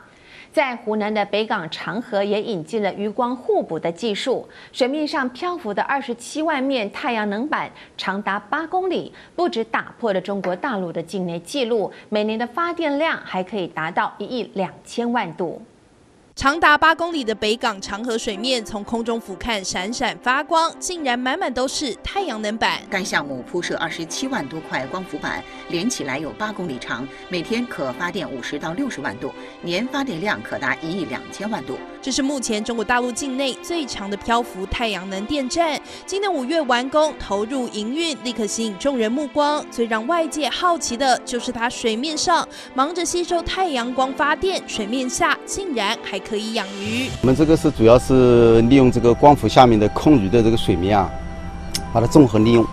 [0.52, 15.62] 在湖南的北港长河也引进了余光互补的技术，水面上漂浮的二十七万面太阳能板长达八公里，不止打破了中国大陆的境内纪录，每年的发电量还可以达到一亿两千万度。
[16.34, 22.80] 长达八公里的北港长河水面，从空中俯瞰闪闪发光，竟然满满都是太阳能板。
[22.90, 31.78] 该项目铺设二十七万多块光伏板，连起来有八公里长，每天可发电五十到六十万度，年发电量可达一亿两千万度。
[32.02, 39.64] 这是目前中国大陆境内最长的漂浮太阳能电站，今年五月完工投入营运，立刻吸引众人目光。
[39.70, 47.08] 最让外界好奇的就是它水面上忙着吸收太阳光发电，水面下竟然还可以养鱼。
[47.22, 51.08] 我们这个是主要是利用这个光伏下面的空余的这个水面啊，
[51.94, 52.66] 把它综合利用，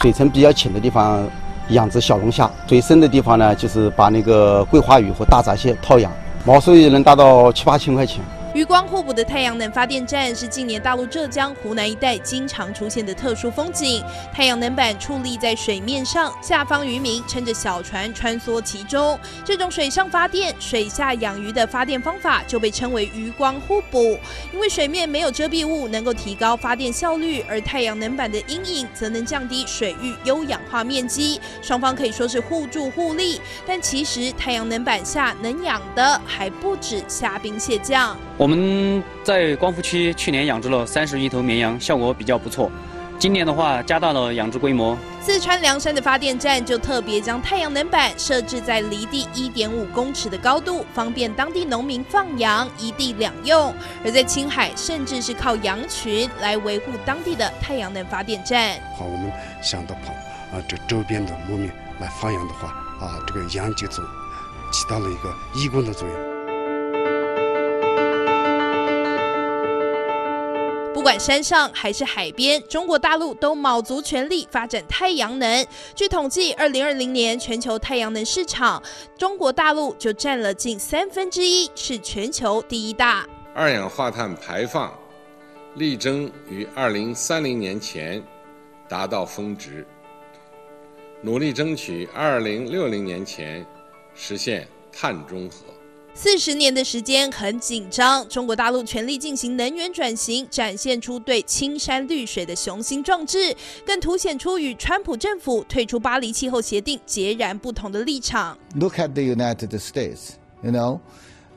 [0.00, 1.28] 水层比较浅的地方
[1.70, 6.12] 养殖小龙虾，最深的地方呢就是把那个桂花鱼和大闸蟹套养，
[6.44, 8.20] 毛收益能达到七八千块钱。
[8.56, 14.02] 渔光互补的太阳能发电站是近年大陆浙江、湖南一带经常出现的特殊风景。
[14.32, 19.20] 太阳能板矗立在水面上，下方渔民撑着小船穿梭其中。
[19.44, 24.18] 这种水上发电、水下养鱼的发电方法就被称为渔光互补。
[24.54, 31.38] 因为水面没有遮蔽物，能够提高发电效率，而太阳能板的阴影则能降低水域优氧化面积。
[31.60, 33.38] 双方可以说是互助互利。
[33.66, 38.16] 但其实太阳能板下能养的还不止虾兵蟹将。
[38.46, 42.70] 我们在光伏区去年养殖了三十余头绵羊，效果比较不错。
[43.18, 44.96] 今年的话，加大了养殖规模。
[45.20, 53.74] 四川凉山的发电站就特别将太阳能板设置在离地一点五公尺的高度，方便当地农民放羊，一地两用。
[54.04, 58.76] 而在青海，甚至是靠羊群来维护当地的太阳能发电站。
[58.96, 59.28] 好，我们
[59.60, 60.12] 想到跑
[60.56, 62.68] 啊，这周边的牧民来放羊的话
[63.04, 64.00] 啊，这个羊就走，
[64.70, 66.35] 起到了一个义工的作用。
[71.06, 75.64] 不管山上还是海边，中国大陆都卯足全力发展太阳能。
[75.94, 78.82] 据统计，二零二零年全球太阳能市场，
[79.16, 83.24] 中国大陆就占了近三分之一，是全球第一大。
[83.54, 84.92] 二氧化碳排放
[85.76, 88.20] 力争于二零三零年前
[88.88, 89.86] 达到峰值，
[91.22, 93.64] 努力争取二零六零年前
[94.12, 95.75] 实现碳中和。
[96.15, 108.57] 四十年的时间很紧张，中国大陆全力进行能源转型，展现出对青山绿水的雄心壮志，更凸显出与川普政府退出巴黎气候协定截然不同的立场。
[108.75, 110.99] Look at the United States, you know,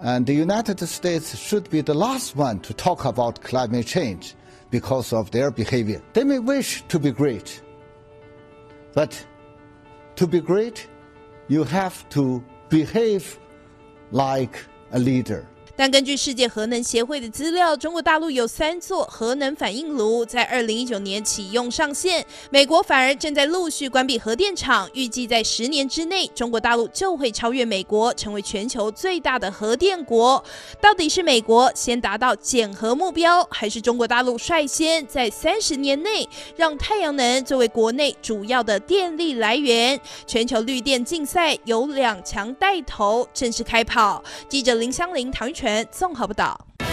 [0.00, 4.34] and the United States should be the last one to talk about climate change
[4.70, 6.00] because of their behavior.
[6.12, 7.60] They may wish to be great,
[8.94, 9.10] but
[10.14, 10.86] to be great,
[11.48, 12.40] you have to
[12.70, 13.36] behave.
[14.11, 15.47] Like a leader.
[15.79, 24.89] 但根据世界核能协会的资料，中国大陆有三座核能反应炉在二零一九年启用上线，美国反而正在陆续关闭核电厂。
[24.93, 30.43] 预计在十年之内，中国大陆就会超越美国，成为全球最大的核电国。
[30.81, 39.97] 到底是美国先达到减核目标，还是中国大陆率先在三十年内让太阳能作为国内主要的电力来源？
[40.27, 44.21] 全球绿电竞赛由两强带头正式开跑。
[44.49, 45.87] 记者林香玲、唐玉泉全。
[45.91, 46.88] 综合报道。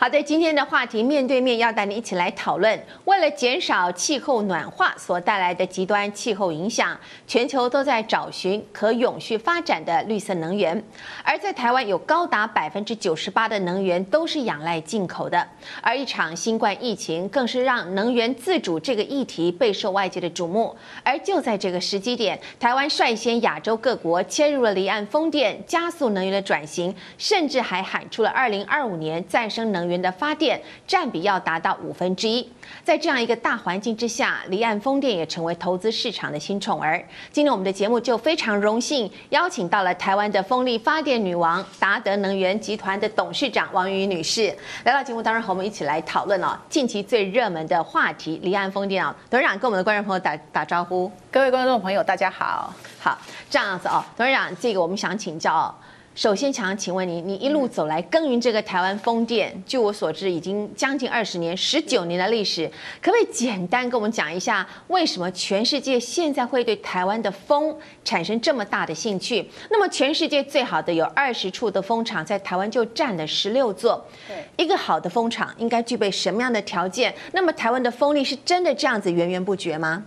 [0.00, 2.80] 好的，今天的话题面对面要带你一起来讨论。
[3.06, 10.80] 为了减少气候暖化所带来的极端气候影响，全球都在找寻可永续发展的绿色能源。
[11.24, 15.44] 而在台湾，有高达百分之九十八的能源都是仰赖进口的。
[15.80, 20.76] 而一场新冠疫情更是让能源自主这个议题备受外界的瞩目。
[21.02, 29.98] 而就在这个时机点，台湾率先亚洲各国切入了离岸风电，加速能源的转型，甚至还喊出了二零二五年再生能源源。
[29.98, 32.46] 源的发电占比要达到五分之一，
[32.84, 37.02] 在这样一个大环境之下，离岸风电也成为投资市场的新宠儿。
[37.32, 51.10] 今天我们的节目就非常荣幸邀请到了台湾的风力发电女王达德能源集团的董事长王云女士来到节目当中和我们一起来讨论哦，近期最热门的话题离岸风电啊，董事长跟我们的观众朋友打打招呼。
[51.32, 55.74] 各位观众朋友，大家好，好这样子哦，董事长，这个我们想请教哦。
[56.18, 62.68] 首先，想请问你，你一路走来耕耘这个台湾风电，据我所知，已经将近二十年、十九年的历史，
[63.00, 67.72] 可不可以简单跟我们讲一下，为什么全世界现在会对台湾的风
[68.04, 69.48] 产生这么大的兴趣？
[69.70, 74.04] 那么，全世界最好的有二十处的风场，在台湾就占了十六座。
[74.26, 77.14] 对，一个好的风场应该具备什么样的条件？
[77.30, 80.02] 那么，台湾的风力是真的这样子源源不绝吗？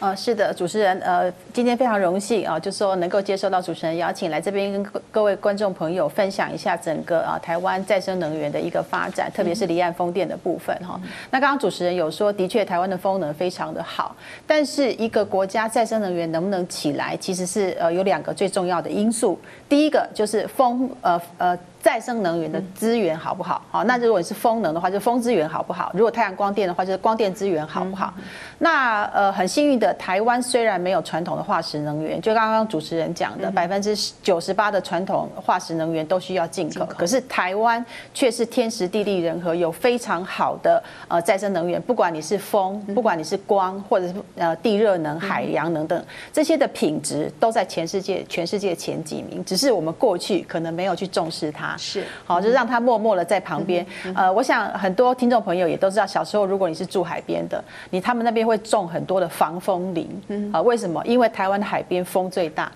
[0.00, 10.98] 呃，是的，主持人，呃，今天非常荣幸啊，就是说能够接受到主持人邀请来这边跟各各位观众朋友分享一下整个啊台湾再生能源的一个发展，特别是离岸风电的部分哈。
[11.30, 21.58] 那刚刚主持人有说，的确台湾的风能非常的好，但是一个国家再生能源能不能起来，其实是呃有两个最重要的因素，第一个就是风，呃呃。
[21.82, 23.62] 再生能源的资源好不好？
[23.70, 25.90] 好，那如果你是风能的话，就风资源好不好？
[25.94, 28.12] 如果太阳光电的话，就是光电资源好不好？
[28.58, 51.69] 那呃，很幸运的，台湾虽然没有传统的化石能源，就刚刚主持人讲的，百分之九十八的传统化石能源都需要进口，可是台湾却是天时地利人和，有非常好的呃再生能源，不管你是风，不管你是光，或者是呃地热能、海洋能等这些的品质，都在全世界全世界前几名，只是我们过去可能没有去重视它。
[51.76, 53.84] 是好，就让他默默的在旁边。
[54.14, 60.08] 呃，我想很多听众朋友也都知道，小时候如果你是住海边的，你他们那边会种很多的防风林。
[60.52, 61.02] 啊，为什么？
[61.04, 62.70] 因为台湾的海边风最大，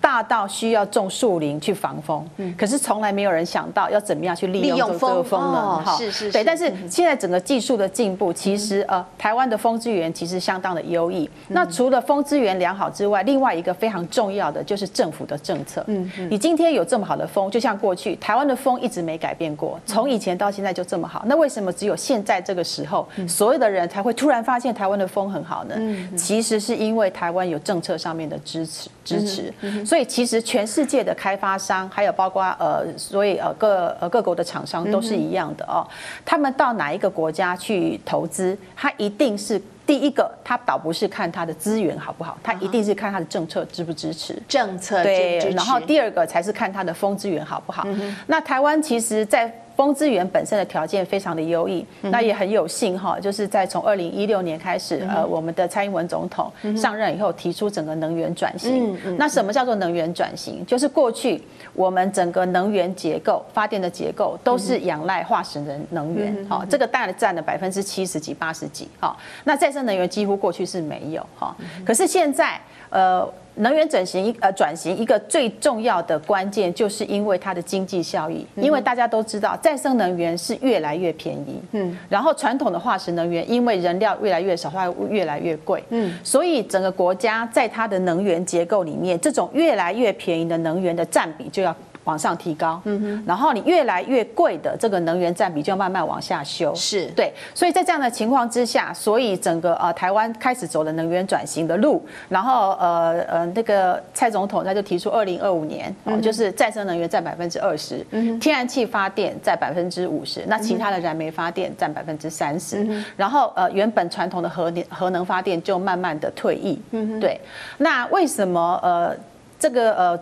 [0.00, 2.28] 大到需要种树林去防风。
[2.56, 5.84] 可是从来没有人想到要怎么样去利用这个风能。
[5.84, 6.32] 哈，是是。
[6.32, 11.28] 对，但是现在整个技术的进步，其实呃，台湾的风资源其实相当的优异。
[11.48, 15.82] 那除了风资源良好之外，另外一个非常重要的就是政府的政策。
[15.86, 21.22] 嗯，你今天有这么好的风，就像过去台湾的风一直没改变过，从以前到现在就这么好。
[21.26, 25.74] 那为什么只有现在这个时候，所有的人才会突然发现台湾的风很好呢？
[26.16, 29.52] 其实是因为台湾有政策上面的支持支持。
[29.84, 35.86] 所以其实全世界的开发商，还有包括呃，所以呃各呃各国的厂商都是一样的哦。
[36.24, 39.60] 他们到哪一个国家去投资，他一定是。
[39.86, 44.40] 第一个，他倒不是看他的资源好不好，他一定是看他的政策支不支持。
[44.46, 47.84] 政策对，然后第二个才是看他的风资源好不好。
[48.28, 58.94] 那台湾其实，在风资源本身的条件非常的优异，那也很有幸哈，就是在从二零一六年开始，呃，我们的蔡英文总统上任以后，提出整个能源转型。
[59.16, 60.62] 那什么叫做能源转型？
[60.66, 72.60] 就是过去我们整个能源结构、发电的结构都是仰赖化石能能源，好，这个大概占了百分之七十几、八十几，好，那再生能源几乎过去是没有哈，可是现在
[72.90, 73.28] 呃。
[73.56, 78.46] 能源转型一呃转型一个最重要的关键，就是因为它的经济效益。
[78.56, 91.76] 因为大家都知道，再生能源是越来越便宜，嗯，然后传统的化石能源因为燃料越来越少，它会越来越贵，嗯，所以整个国家在它的能源结构里面，这种越来越便宜的能源的占比就要。
[92.04, 97.06] 往上提高，嗯哼，然后你越来越贵的这个能源占比就要慢慢往下修，是。
[97.08, 108.04] 对，所以在这样的情况之下，所以整个呃台湾开始走了能源转型的路，然后呃呃那个蔡总统他就提出二零二五年，哦，就是再生能源占百分之二十，
[108.40, 112.86] 天然气发电占百分之五十，那其他的燃煤发电占百分之三十，
[113.16, 117.38] 然后呃原本传统的核电核能发电就慢慢的退役，嗯对，
[117.78, 119.14] 那为什么呃
[119.58, 120.20] 这个呃？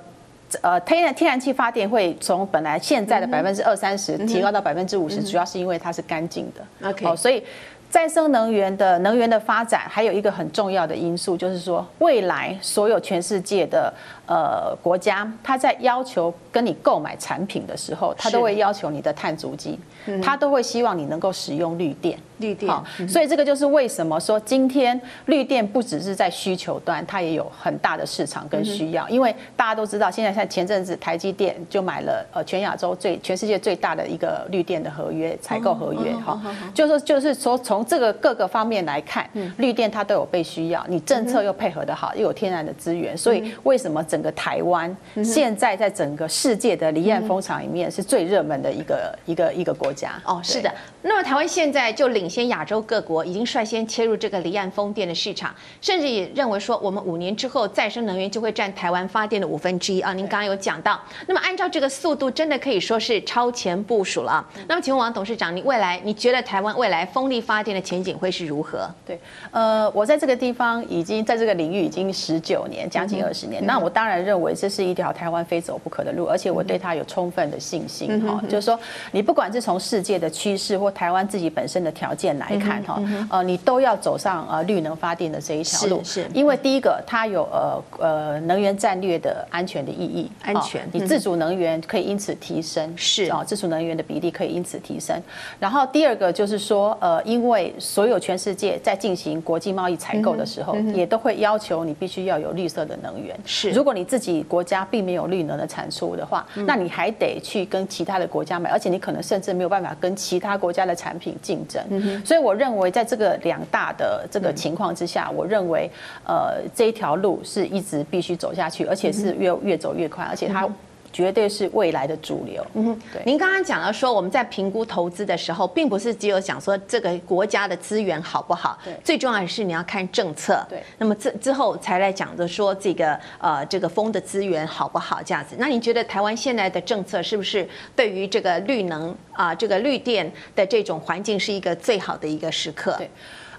[0.62, 6.88] 呃，天然天然气发电会从本来现在的百分之二三十提高到百分之五十，主要是因为它是干净的。
[6.88, 7.42] OK，所以
[7.90, 13.92] 再生能源的能源的发展还有一个很重要的因素，就是说未来所有全世界的
[14.28, 19.78] 呃国家，它在要求跟你购买产品的时候，它都会要求你的碳足迹。
[20.22, 22.18] 他都会希望你能够使用绿电。
[22.38, 29.06] 绿电，好，所以这个就是为什么说今天绿电不只是在需求端，它也有很大的市场跟需要。
[29.08, 36.40] 因为大家都知道，现在像前阵子台积电就买了呃全亚洲最全世界最大的一个绿电的合约采购合约，哈，
[36.72, 50.20] 就是说就是说从这个各个方面来看，绿电它都有被需要，你政策又配合的好，又有天然的资源，所以为什么整个台湾现在在整个世界的离岸风场里面是最热门的一个一个一个国家？
[50.24, 50.72] 哦，是的。
[51.02, 60.12] 那么台湾现在就领先亚洲各国，已经率先切入这个离岸风电的市场，甚至也认为说，我们五年之后再生能源就会占台湾发电的五分之一啊。
[60.12, 64.46] 您刚刚有讲到，那么按照这个速度，真的可以说是超前部署了。
[64.66, 68.88] 那么，请问王董事长，你未来你觉得台湾未来风力发电的前景会是如何？
[69.04, 69.18] 对，
[69.50, 73.64] 呃，我在这个地方已经在这个领域已经十九年，将近二十年。
[73.64, 78.40] 那我当然认为这是一条台湾非走不可的路，而且我对它有充分的信心哈。
[78.48, 78.78] 就是说，
[79.12, 95.20] 你不管是从世界的趋势或台湾自己本身的条件来看哈，呃，你都要走上呃绿能发电的这一条路，是，因为第一个它有呃呃能源战略的安全的意义，安全，你自主能源可以因此提升，是啊，自主能源的比例可以因此提升。
[95.58, 103.70] 然后第二个就是说，呃，因为所有全世界在进行国际贸易采购的时候，也都会要求你必须要有绿色的能源，是。
[103.70, 111.82] 如果你自己国家并没有绿能的产出的话，那你还得去跟其他的国家买，而且你可能甚至没有办法跟其他国家的产品竞争。
[112.24, 115.90] 所以我认为，在这个两大的这个情况之下，我认为，
[116.26, 120.68] 呃，这一条路是一直必须走下去，而且是越越走越快，而且它。
[121.12, 122.64] 绝对是未来的主流。
[122.74, 123.22] 嗯哼，对。
[123.24, 130.64] 您刚刚讲到说，我们在评估投资的时候，并不是只有讲说这个国家的资源好不好，对，最重要的是你要看政策。
[130.68, 130.82] 对。
[130.98, 135.56] 那么之之后才来讲的说这个呃这个风的资源好不好这样子。
[135.58, 142.94] 那你觉得台湾现在的政策是不是对于这个绿能啊、呃、这个绿电的这种环境是一个最好的一个时刻？
[142.98, 143.10] 对。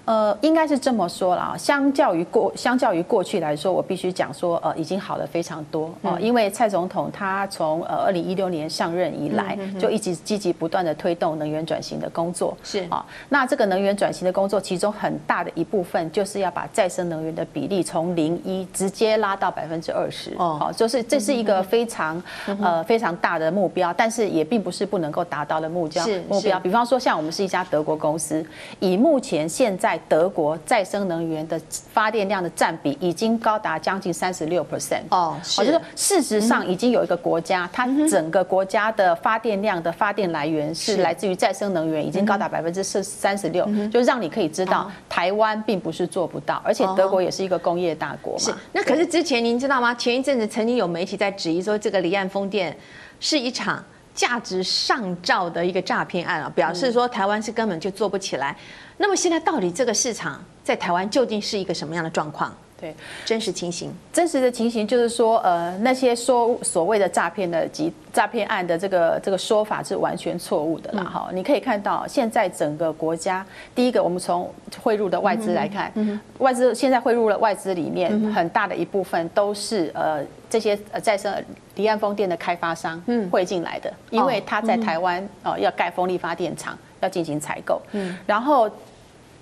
[0.04, 1.56] 呃，应该是这么说了啊。
[1.56, 6.18] 相较于过，相较于过去来说，我必须讲说，呃，已经好了非常多啊。
[6.18, 12.56] 因为蔡总统他从呃二零一六年上任以来，就一直积极不断的推动能源转型的工作。
[12.64, 20.34] 是啊，那这个能源转型的工作，其中很大的一部分就是要把再生能源的比例从零一直接拉到百分之二十。
[20.38, 22.20] 哦，好，就是这是一个非常
[22.60, 26.02] 呃非常大的目标，但是也并不是不能够达到的目标。
[26.04, 28.44] 是目标，比方说像我们是一家德国公司，
[28.80, 29.89] 以目前现在。
[30.08, 31.60] 德国再生能源的
[31.92, 48.38] 发电量的占比已经高达将近三十六 percent 哦，是，就是说事实上已经有一个国家，它整个国家的发电量的发电来源是来自于再生能源，已经高达百分之四三十六，就让你可以知道台湾并不是做不到，而且德国也是一个工业大国嘛。
[48.38, 49.94] 是，那可是之前您知道吗？
[49.94, 52.76] 前一阵子曾经有媒体在质疑说，这个离岸风电
[53.18, 53.84] 是一场
[54.20, 58.54] 价值上兆的一个诈骗案啊，表示说台湾是根本就做不起来。
[58.98, 62.54] 那么现在到底这个市场在台湾究竟是一个什么样的状况？
[62.80, 62.94] 对，
[63.26, 71.04] 真实情形，真实的情形就是说，呃，那些说所谓的诈骗的及诈骗案的这个这个说法是完全错误的啦。
[71.04, 74.50] 哈、嗯，你可以看到，现在整个国家，第一个，我们从
[74.82, 75.92] 汇入的外资来看，
[76.38, 81.30] 外资现在汇入了外资里面，很大的一部分都是呃这些呃再生
[81.74, 82.98] 离岸风电的开发商
[83.30, 88.70] 汇进来的，嗯、因为他在台湾哦、呃、要盖风力发电厂，要进行采购，嗯，然后。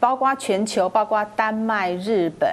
[0.01, 2.49] 包括全球，包括丹麦、日本。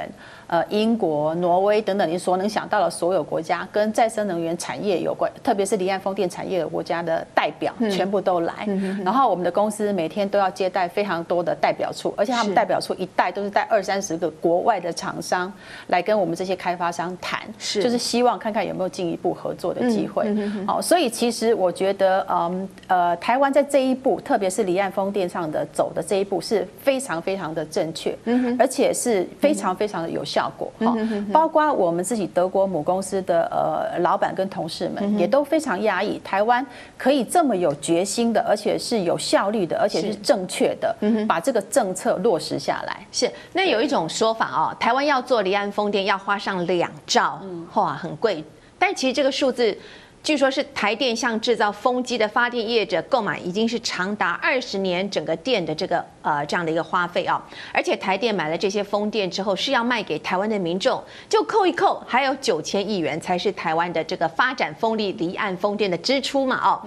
[0.48, 8.68] 呃，英国、挪威等等，你所能想到的所有国家跟再生能源产业有关，特别是离岸风电产业的国家的代表，全部都来。
[9.04, 15.52] 然后我们的公司每天都要接待非常多的代表处，而且他们代表处一带都是带二三十个国外的厂商
[15.88, 20.32] 来跟我们这些开发商谈，是就是希望看看有没有进一步合作的机会。
[20.68, 28.16] 好，所以其实我觉得，嗯呃，台湾在这一步，特别是离岸风电上的走的这一步是非常非常的正确，
[28.60, 30.35] 而且是非常非常的有效。
[30.36, 30.94] 效果哈，
[31.32, 36.66] 包括我们自己德国母公司的呃老板跟同事们也都非常压抑，台湾
[36.98, 40.94] 可以这么有决心的，而且是有效率的，而且是正确的，
[41.26, 43.08] 把这个政策落实下来。
[43.14, 47.40] 是，那有一种说法哦，台湾要做离岸风电要花上两兆，
[47.76, 48.44] 哇，很贵。
[48.78, 49.78] 但其实这个数字。
[50.26, 57.40] 据说，是台电向制造风机的发电业者购买，已经是长达二十年整个电的这个呃这样的一个花费啊。
[57.72, 66.82] 而且台电买了这些风电之后，是要卖给台湾的民众，就扣一扣，还有九千亿元才是台湾的这个发展风力离岸风电的支出嘛哦。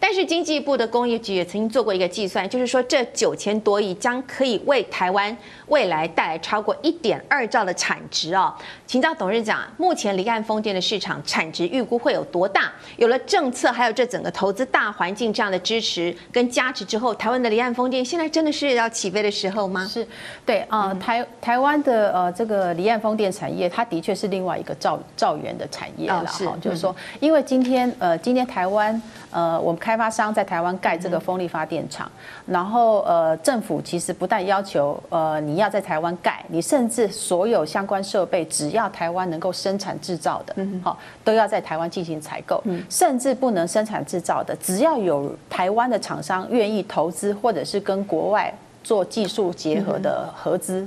[0.00, 5.36] 但是经济部的工业局也曾经做过一个计算，就是说这九千多亿将可以为台湾
[5.66, 8.54] 未来带来超过一点二兆的产值哦。
[8.86, 12.72] 请教董事长，目前离岸风电的市场产值预估会有多大？
[12.96, 19.84] 有了政策，还有这整个投资大环境这样的支持跟加持之后，台湾的离岸风电现在真的是要起飞的时候吗？
[19.86, 20.06] 是，
[20.46, 32.10] 对啊、呃，台台湾的呃这个离岸风电产业，它的确是另外一个兆兆元的产业了哈、哦，就是说，因为今天呃今天台湾呃我们开发商在台湾盖这个风力发电厂，
[32.44, 48.52] 然后呃政府其实不但要求呃你要在台湾盖，你甚至所有相关设备只要要台湾能够生产制造的，好，都要在台湾进行采购，甚至不能生产制造的，只要有台湾的厂商愿意投资，或者是跟国外
[48.84, 50.86] 做技术结合的合资，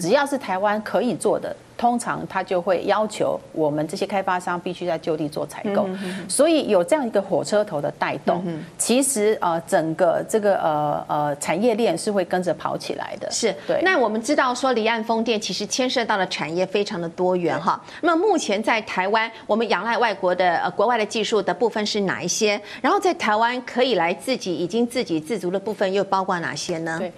[0.00, 1.54] 只要是台湾可以做的。
[1.80, 5.88] 通常他就会要求我们这些开发商必须在就地做采购，
[6.28, 8.44] 所以有这样一个火车头的带动，
[8.76, 13.30] 其实呃整个这个呃呃产业链是会跟着跑起来的。
[13.30, 13.80] 是，对。
[13.82, 17.82] 那我们知道说离岸风电其实牵涉到的产业非常的多元哈。
[18.02, 22.60] 那么目前在台湾，我们仰赖外国的呃国外的技术的部分是哪一些？
[22.82, 26.98] 然后在台湾可以来自己已经自给自足的部分又包括哪些呢？
[26.98, 27.10] 对。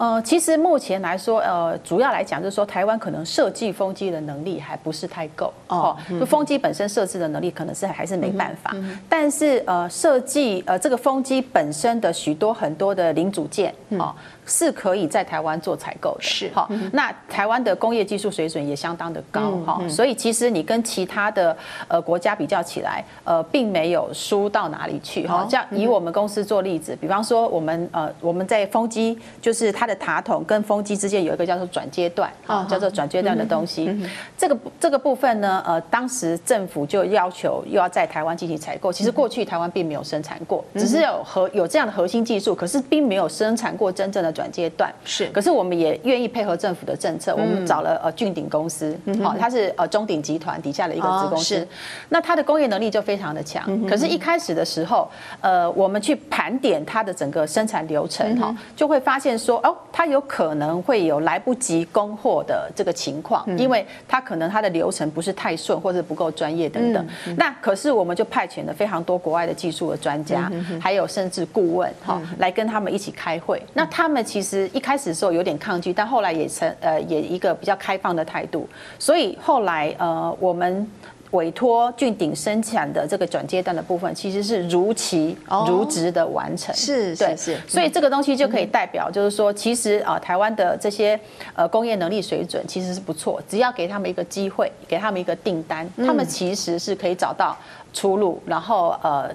[0.00, 5.94] 呃，其实目前来说，呃，主要来讲就是说，台湾可能设计风机的能力还不是太够哦。
[6.08, 8.74] 就风机本身设置的能力可能是还是没办法，
[9.10, 14.14] 但是呃，设计呃这个风机本身的许多很多的零组件哦。
[14.50, 16.68] 是可以在台湾做采购的，是好。
[16.92, 25.46] 那台湾的工业技术水准也相当的高哈，所以其实你跟其他的呃国家比较起来，呃，并没有输到哪里去哈。
[25.48, 33.96] 像以我们公司做例子，比方说我们呃我们在风机，就是它的塔筒跟风机之间有一个叫做转接段啊，叫做转接段的东西。
[34.36, 38.92] 这个这个部分呢，呃，当时政府就要求又要在台湾进行采购。
[38.92, 44.39] 其实过去台湾并没有生产过，只是有核有这样的核心技术，可是并没有生产过真正的。
[44.40, 44.90] 转阶段。
[45.04, 51.66] 是，可是我们也愿意配合政府的政策，我们找了呃俊鼎公司，好，它是呃中鼎集团底下的一个子公司，
[52.08, 53.86] 那它的工业能力就非常的强。
[53.86, 55.10] 可是，一开始的时候，
[55.40, 67.06] 呃，我们去盘点它的整个生产流程，哈，就会发现说，哦，它有可能会有来不及供货的这个情况，因为它可能它的流程不是太顺，或者不够专业等等。
[67.36, 73.60] 那可是，我们就派遣了非常多国外的技术的专家，还有甚至顾问，哈，来跟他们一起开会。
[73.74, 74.19] 那他们。
[74.22, 78.68] 其实一开始的时候有点抗拒，但后来也成呃也一个比较开放的态度，
[78.98, 80.88] 所以后来呃我们
[81.30, 86.74] 委托俊鼎生产的这个转接段的部分，其实是如期如职的完成。
[86.74, 91.18] 是是是，所以这个东西就可以代表，就是说其实啊台湾的这些
[91.54, 97.56] 呃工业能力水准其实是不错，只要给他们一个机会，给他们一个订单，他们其实是可以找到
[97.92, 99.30] 出路，然后呃。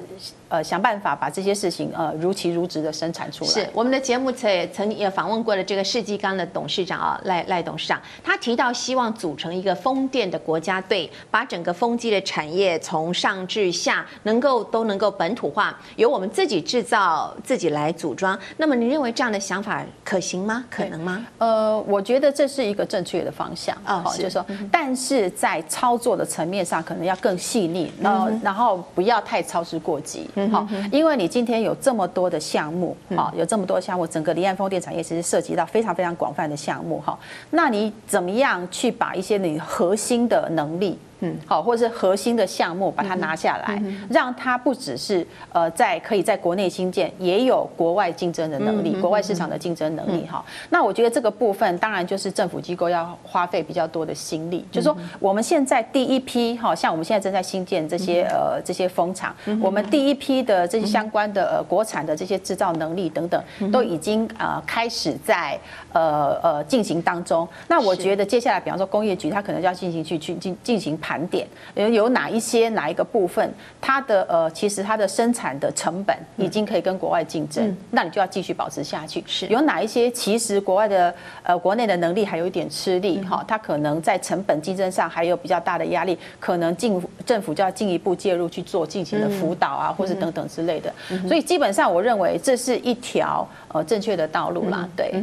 [0.56, 3.52] 呃，想办法把这些事情呃如期如职的生产出来。
[3.52, 18.40] 是我们的节目曾也曾也访问过了这个世纪刚的董事长啊赖赖董事长，他提到希望组成一个风电的国家队，把整个风机的产业从上至下能够都能够本土化，由我们自己制造自己来组装。
[18.56, 20.64] 那么你认为这样的想法可行吗？
[20.70, 21.26] 可能吗？
[21.38, 30.30] 呃，我觉得这是一个正确的方向啊，哦、就是说，但是在操作的层面上可能要更细腻，然后然后不要太操之过急。
[30.50, 37.18] 好，因为你今天有这么多的项目，好，有这么多项目，整个离岸风电产业其实涉及到非常非常广泛的项目，哈，
[37.52, 40.98] 那你怎么样去把一些你核心的能力？
[41.22, 50.44] 嗯，好，或者是核心的项目，把它拿下来，让它不只是呃在可以在国内新建，也有国外竞争的能力，国外市场的竞争能力哈。
[50.72, 63.42] 那我觉得这个部分当然就是政府机构要花费比较多的心力，就是说我们现在第一批哈，像我们现在正在新建这些呃这些风场，我们第一批的这些相关的呃国产的这些制造能力等等，
[63.72, 65.58] 都已经呃开始在
[65.94, 67.48] 呃呃进行当中。
[67.70, 71.00] 那我觉得接下来，比方说工业局，它可能要进行去去进进行。
[71.06, 79.24] 盘点有有哪一些哪一个部分，它的呃，其实它的生产的成本已经可以跟国外竞争，那你就要继续保持下去。
[79.28, 79.46] 是。
[79.46, 90.92] 有哪一些其实国外的呃国内的能力还有一点吃力哈，它可能在成本竞争上还有比较大的压力，可能进政府就要进一步介入去做进行的辅导啊，或是等等之类的。
[91.28, 94.90] 所以基本上我认为这是一条呃正确的道路啦。
[94.98, 95.14] 对，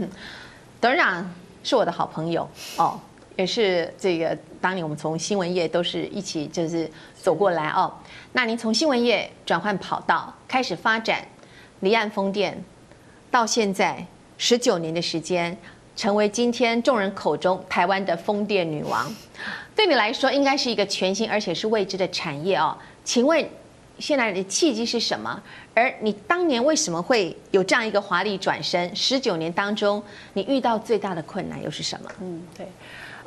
[0.80, 1.28] 董事长
[1.64, 3.00] 是我的好朋友哦。
[3.36, 7.92] 也是这个，当年我们从新闻业都是一起就是走过来哦。
[8.32, 11.26] 那您从新闻业转换跑道，开始发展
[11.80, 12.62] 离岸风电，
[13.30, 14.06] 到现在
[14.38, 15.56] 十九年的时间，
[15.96, 19.14] 成为今天众人口中台湾的风电女王。
[19.74, 22.76] 对你来说，应该是一个全新而且是未知的产业哦。
[23.04, 23.46] 请问
[23.98, 25.42] 现在的契机是什么？
[25.74, 28.94] 而你当年为什么会有这样一个华丽转身？
[28.94, 30.02] 十九年当中，
[30.34, 32.10] 你遇到最大的困难又是什么？
[32.20, 32.66] 嗯，对。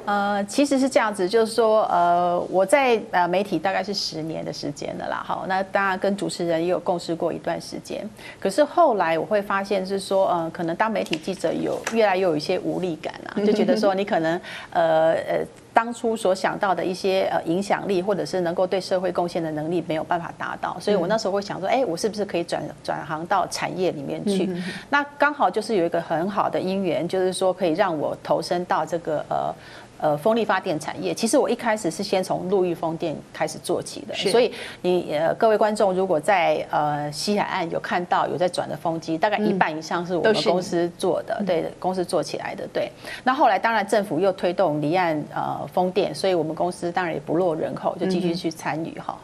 [0.06, 8.08] 呃，其实是这样子，就是说，呃，我在呃媒体大概是十年的时间了啦，好，那当然跟主持人也有共事过一段时间，
[8.39, 14.39] 可是后来我会发现是说，呃，可能当媒体记者有越来越有一些无力感啊，就觉得说你可能
[14.72, 24.49] 呃呃当初所想到的一些呃影响力或者是能够对社会贡献的能力没有办法达到，所以我那时候会想说，哎，我是不是可以转转行到产业里面去？
[24.89, 29.53] 那刚好就是有一个很好的因缘，就是说可以让我投身到这个呃。
[29.98, 42.91] 呃，风力发电产业，其实我一开始是先从陆域风电开始做起的，所以你呃各位观众如果在呃西海岸有看到有在转的风机，大概一半以上是我们公司做的，对，公司做起来的，对。
[43.24, 49.18] 那后来当然政府又推动离岸呃风电，所以我们公司当然也不落人口，就继续去参与哈。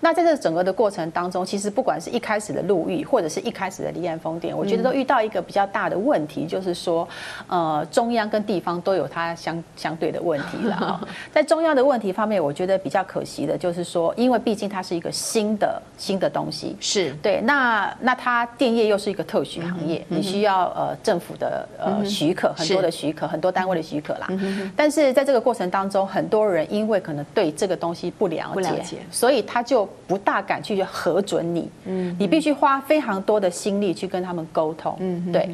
[0.00, 7.08] 那在这整个的过程当中，其实不管是一开始的陆域，或者是一开始的离岸风电，我觉得都遇到一个比较大的问题，就是说
[7.46, 10.15] 呃中央跟地方都有它相相对的。
[10.16, 11.00] 的问题了，
[11.30, 17.40] 在中央的问题方面，我觉得比较可惜的就是说，因为毕竟它是一个新的新的东西，是对。
[17.42, 24.26] 那那它电业又是一个特许行业，你需要呃政府的呃许可，很多的许可，很多单位的许可啦。
[24.74, 31.70] 但是在这个过程当中，很多人因为可能对这个东西不了解，所以他就不大敢去核准你。
[31.84, 34.96] 嗯，你必须花非常多的心力去跟他们沟通。
[35.00, 35.50] 嗯，对。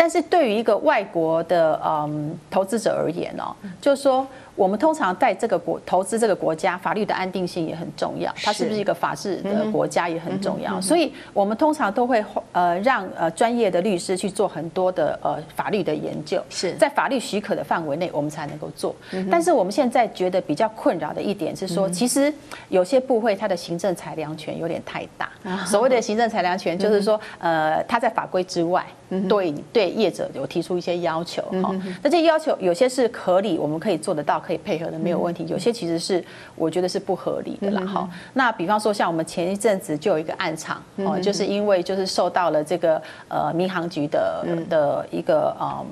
[0.00, 4.26] 但是对于一个外国的嗯投资者而言哦，就是说。
[4.56, 8.30] 我们通常在这个国投资这个国家，法律的安定性也很重要。
[8.44, 10.78] 它是不是一个法治的国家也很重要。
[10.82, 12.22] 所以，我们通常都会
[12.52, 16.42] 呃让呃专业的律师去做很多的呃法律的研究。
[16.50, 18.94] 是在法律许可的范围内，我们才能够做。
[19.30, 22.30] 但是我们现在觉得比较困扰的一点是说，其实
[22.68, 25.30] 有些部会它的行政裁量权有点太大。
[25.64, 28.84] 所谓的行政裁量权，就是说呃它在法规之外，
[29.28, 31.42] 对对业者有提出一些要求。
[31.62, 34.40] 哈，那这些要求有些是合理，我们可以做得到。
[34.40, 36.24] 可以配合的没有问题，有些其实是
[36.56, 37.84] 我觉得是不合理的啦。
[37.86, 45.86] 哈，那比方说像我们前一阵子就有一个案场哦，就是因为就是受到了这个呃民航局的的一个嗯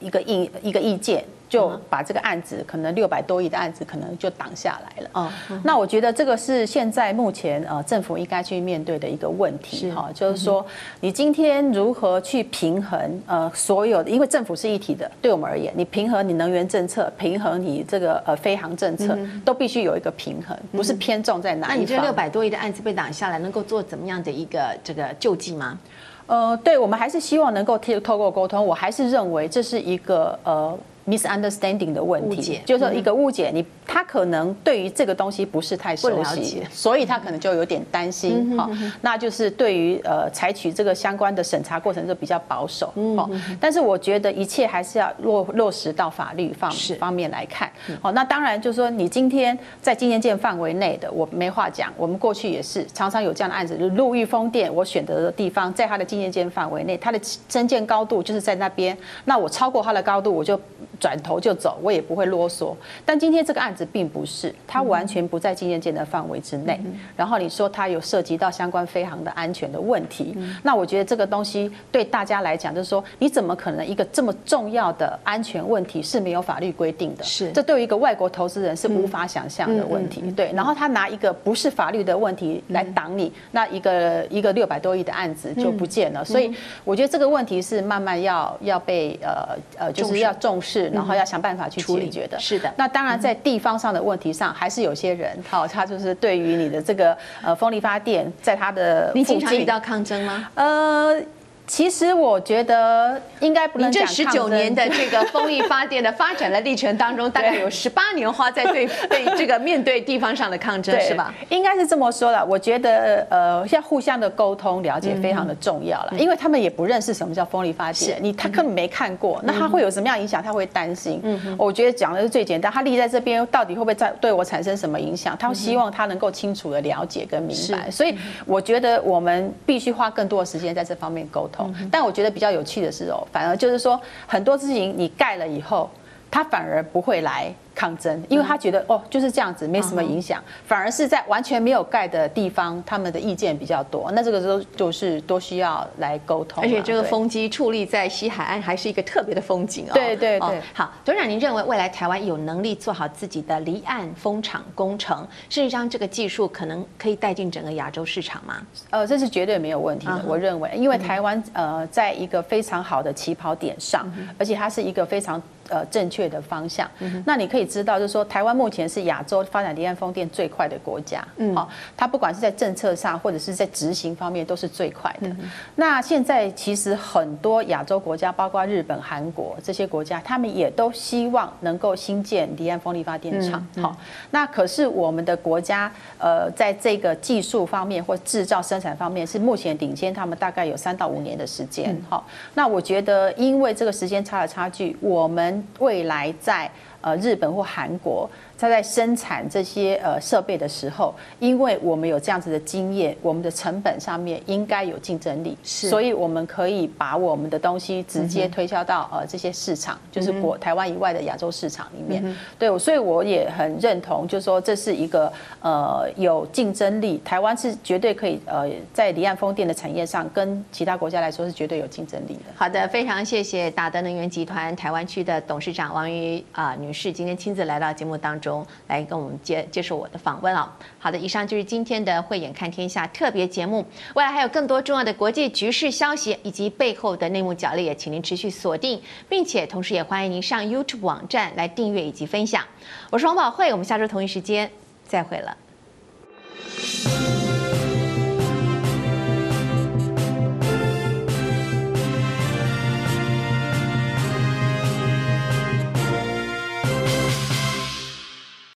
[0.00, 1.24] 一个意一个意见。
[1.48, 5.10] 就把这个案子可能六百多亿的案子可能就挡下来了。
[5.12, 5.30] 哦，
[5.62, 10.64] 那我觉得这个是现在目前呃政府应该去面对的一个问题哈，就是说
[11.00, 21.76] 你今天如何去平衡呃所有的，因为政府是一体的，对我们而言，你平衡你能源政策，平衡你这个呃飞航政策，都必须有一个平衡，不是偏重在哪一方。
[21.76, 25.78] 那你这六百多亿的案子被挡下来，能够做怎么样的一个这个救济吗？
[26.26, 30.76] 呃，对，我们还是希望能够透透过沟通，我还是认为这是一个呃。
[31.06, 38.68] Misunderstanding 的问题，就是说一个误解，你他可能对于这个东西不是太熟悉，所以他可能就有点担心，哈，
[39.02, 43.28] 那就是对于呃采取这个相关的审查过程就比较保守，哦，
[43.60, 58.96] 但是我觉得一切还是要落落实到法律方方面来看，哦，那当然就是说你今天在经验线范围内的我没话讲，我们过去也是常常有这样的案子，就是陆域风电我选择的地方在他的经验线范围内，他的增建高度就是在那边，
[59.26, 60.58] 那我超过他的高度我就。
[61.00, 62.74] 转头就走，我也不会啰嗦。
[63.04, 66.80] 但今天这个案子并不是，它完全不在经验件的范围之内。
[67.16, 77.24] 然后你说它有涉及到相关飞航的安全的问题，那我觉得这个东西对大家来讲，就是说你怎么可能一个这么重要的安全问题是没有法律规定的？
[77.24, 80.22] 是，这对于一个外国投资人是无法想象的问题。
[80.32, 86.24] 对，然后他拿一个不是法律的问题来挡你，那一个一个六百多亿的案子就不见了。
[86.24, 86.52] 所以
[86.84, 90.83] 我觉得这个问题是慢慢要要被呃呃，就是要重视。
[90.90, 92.72] 然后要想办法去解决的，是的。
[92.76, 100.48] 那当然，在地方上的问题上，还是有些人，好，他就是对于你的这个呃风力发电，在他的你经常遇到抗争吗？
[100.54, 101.20] 呃。
[101.66, 104.02] 其实我觉得应该不能讲。
[104.02, 111.34] 你这十九年的这个风力发电的发展的历程当中，大概有十八年花在对 对这个面对地方上的抗争，是吧？
[111.48, 112.44] 应该是这么说了。
[112.44, 120.42] 我觉得呃，要互相的沟通了解非常的重要了，因为他们也不认识什么叫风力发电，你他根本没看过，那他会有什么样影响？
[120.42, 121.18] 他会担心。
[121.22, 125.34] 嗯，我觉得讲的是最简单，他立在这边到底会不会在对我产生什么影响？
[125.38, 127.90] 他希望他能够清楚的了解跟明白。
[127.90, 131.53] 所以我觉得我们必须花更多的时间在这方面沟通。
[131.90, 135.90] 但我觉得比较有趣的是哦，反而就是说很多事情你盖了以后，
[136.30, 137.52] 它反而不会来。
[137.74, 144.10] 抗争，因为他觉得哦就是这样子，没什么影响，反而是在完全没有盖的地方，他们的意见比较多。
[144.12, 146.62] 那这个时候就是都需要来沟通。
[146.62, 149.92] 而且这个风机矗立在西海岸，还是一个特别的风景哦。
[149.94, 150.60] 对对对。
[150.72, 158.56] 好，董事长，您认为未来台湾有能力做好自己的离岸风场工程，事实上这个技术可能可以带进整个亚洲市场吗？
[158.90, 165.42] 呃，这是绝对没有问题的，我认为，因为台湾呃在一个非常好的起跑点上，而且它是一个非常。
[165.70, 166.86] 呃，正确的方向。
[167.24, 171.26] 那你可以知道，就是说，台湾目前是亚洲发展离岸风电最快的国家。
[171.36, 175.30] 嗯，好，它不管是在政策上，或者是在执行方面，都是最快的。
[175.76, 183.66] 那现在其实很多亚洲国家，包括日本、韩国这些国家，他们也都希望能够新建离岸风力发电厂。
[183.80, 183.96] 好，
[184.30, 191.96] 那可是我们的国家，呃，在这个技术方面或制造生产方面，是目前领先他们大概有三到五年的时间。
[192.08, 196.70] 好，那我觉得，因为这个时间差的差距，我们未来在
[197.04, 198.28] 呃日本或韩国。
[198.64, 212.24] 他在生产这些呃设备的时候，因为我们有这样子的经验，我们的成本上面应该有竞争力，是，所以我们可以把我们的东西直接推销到呃这些市场，就是国台湾以外的亚洲市场里面。
[212.58, 222.44] 对，所以我也很认同，就是说这是一个呃有竞争力，台湾是绝对可以呃在离岸风电的产业上跟其他国家来说是绝对有竞争力的。
[222.56, 228.53] 好的，非常谢谢达德能源集团台湾区的董事长王瑜啊女士今天亲自来到节目当中。
[228.88, 230.76] 来跟我们接接受我的访问啊！
[230.98, 233.86] 好的，以上就是今天的慧眼看天下特别节目。
[234.14, 242.62] 未来还有更多重要的国际局势消息以及背后的内幕角力，也请您持续锁定，并且同时也欢迎您上 YouTube 网站来订阅以及分享。
[243.10, 244.70] 我是王宝慧，我们下周同一时间
[245.06, 245.56] 再会了。